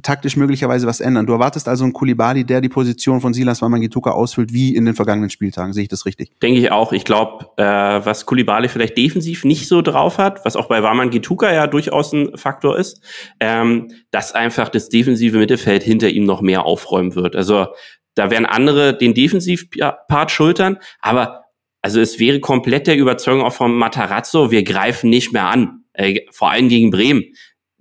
[0.04, 1.26] taktisch möglicherweise was ändern.
[1.26, 4.96] Du erwartest also einen Kulibali, der die Position von Silas Wamangituka ausfüllt, wie in den
[4.96, 5.74] vergangenen Spieltagen.
[5.74, 6.32] Sehe ich das richtig?
[6.40, 6.92] Denke ich auch.
[6.92, 11.52] Ich glaube, äh, was Kulibali vielleicht defensiv nicht so drauf hat, was auch bei Wamangituka
[11.52, 13.02] ja durchaus ein Faktor ist,
[13.40, 17.36] ähm, dass einfach das defensive Mittelfeld hinter ihm noch mehr aufräumen wird.
[17.36, 17.68] Also
[18.18, 21.44] da werden andere den Defensivpart schultern, aber
[21.82, 26.22] also es wäre komplett der Überzeugung auch von Matarazzo, wir greifen nicht mehr an, äh,
[26.32, 27.24] vor allem gegen Bremen,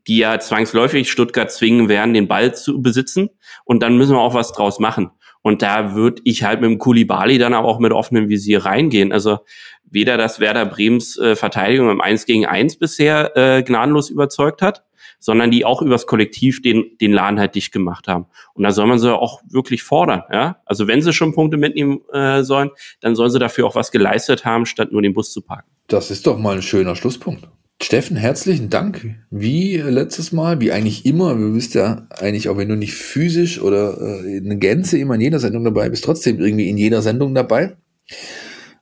[0.07, 3.31] die ja zwangsläufig Stuttgart zwingen werden, den Ball zu besitzen
[3.65, 5.11] und dann müssen wir auch was draus machen.
[5.43, 9.13] Und da würde ich halt mit dem Kulibali dann aber auch mit offenem Visier reingehen.
[9.13, 9.39] Also
[9.85, 14.85] weder das Werder Brems äh, Verteidigung im 1 gegen 1 bisher äh, gnadenlos überzeugt hat,
[15.27, 18.27] sondern die auch übers Kollektiv den, den Laden halt dicht gemacht haben.
[18.55, 20.23] Und da soll man sie auch wirklich fordern.
[20.33, 20.63] Ja?
[20.65, 22.71] Also wenn sie schon Punkte mitnehmen äh, sollen,
[23.01, 25.69] dann sollen sie dafür auch was geleistet haben, statt nur den Bus zu parken.
[25.89, 27.49] Das ist doch mal ein schöner Schlusspunkt.
[27.83, 29.17] Steffen, herzlichen Dank.
[29.31, 33.61] Wie letztes Mal, wie eigentlich immer, du bist ja eigentlich, auch wenn du nicht physisch
[33.61, 37.35] oder äh, in Gänze immer in jeder Sendung dabei bist, trotzdem irgendwie in jeder Sendung
[37.35, 37.77] dabei.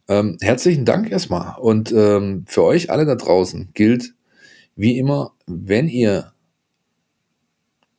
[0.08, 1.58] Ähm, herzlichen Dank erstmal.
[1.58, 4.12] Und ähm, für euch alle da draußen gilt,
[4.76, 6.33] wie immer, wenn ihr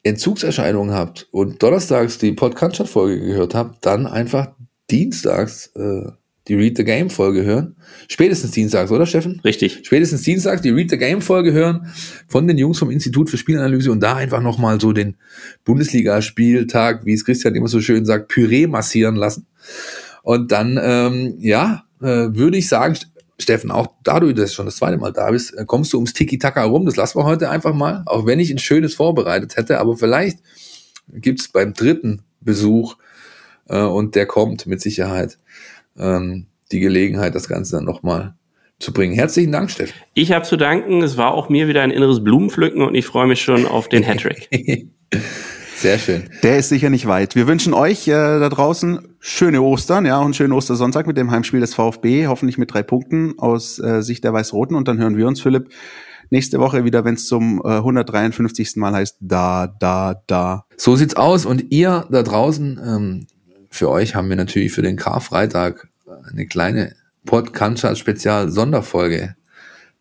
[0.06, 4.52] Entzugserscheinungen habt und donnerstags die Podcast-Folge gehört habt, dann einfach
[4.90, 6.11] dienstags äh,
[6.48, 7.76] die Read the Game Folge hören.
[8.07, 9.41] Spätestens dienstags, oder Steffen?
[9.44, 9.82] Richtig.
[9.84, 11.91] Spätestens dienstags die Read the Game Folge hören
[12.27, 15.18] von den Jungs vom Institut für Spielanalyse und da einfach nochmal so den
[15.64, 19.48] Bundesligaspieltag, wie es Christian immer so schön sagt, Püree massieren lassen.
[20.22, 22.95] Und dann, ähm, ja, äh, würde ich sagen,
[23.37, 26.13] Steffen, auch da du das schon das zweite Mal da bist, äh, kommst du ums
[26.13, 26.85] Tiki-Taka rum.
[26.85, 29.79] Das lassen wir heute einfach mal, auch wenn ich ein schönes vorbereitet hätte.
[29.79, 30.39] Aber vielleicht
[31.09, 32.95] gibt's beim dritten Besuch,
[33.67, 35.37] äh, und der kommt mit Sicherheit,
[35.97, 38.35] ähm, die Gelegenheit, das Ganze dann nochmal
[38.79, 39.13] zu bringen.
[39.13, 39.95] Herzlichen Dank, Steffen.
[40.13, 41.01] Ich habe zu danken.
[41.01, 44.03] Es war auch mir wieder ein inneres Blumenpflücken und ich freue mich schon auf den
[44.03, 44.49] Hattrick.
[45.76, 46.30] Sehr schön.
[46.41, 47.35] Der ist sicher nicht weit.
[47.35, 51.60] Wir wünschen euch äh, da draußen schöne Ostern, ja, und schönen Ostersonntag mit dem Heimspiel
[51.60, 54.76] des VfB, hoffentlich mit drei Punkten aus äh, Sicht der Weiß-Roten.
[54.76, 55.69] Und dann hören wir uns, Philipp,
[56.30, 58.77] nächste Woche wieder, wenn es zum äh, 153.
[58.77, 60.65] Mal heißt, da, da, da.
[60.77, 61.45] So sieht's aus.
[61.45, 63.27] Und ihr da draußen, ähm,
[63.69, 65.89] für euch haben wir natürlich für den Karfreitag
[66.31, 66.95] eine kleine
[67.26, 69.35] Podcast-Spezial-Sonderfolge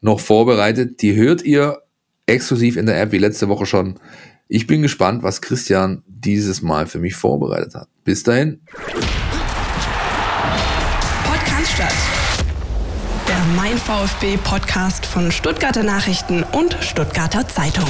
[0.00, 1.02] noch vorbereitet.
[1.02, 1.82] Die hört ihr
[2.26, 3.98] exklusiv in der App, wie letzte Woche schon.
[4.48, 7.88] Ich bin gespannt, was Christian dieses Mal für mich vorbereitet hat.
[8.04, 8.60] Bis dahin.
[11.24, 11.78] Podcast
[13.26, 17.88] Der Mein VfB Podcast von Stuttgarter Nachrichten und Stuttgarter Zeitung.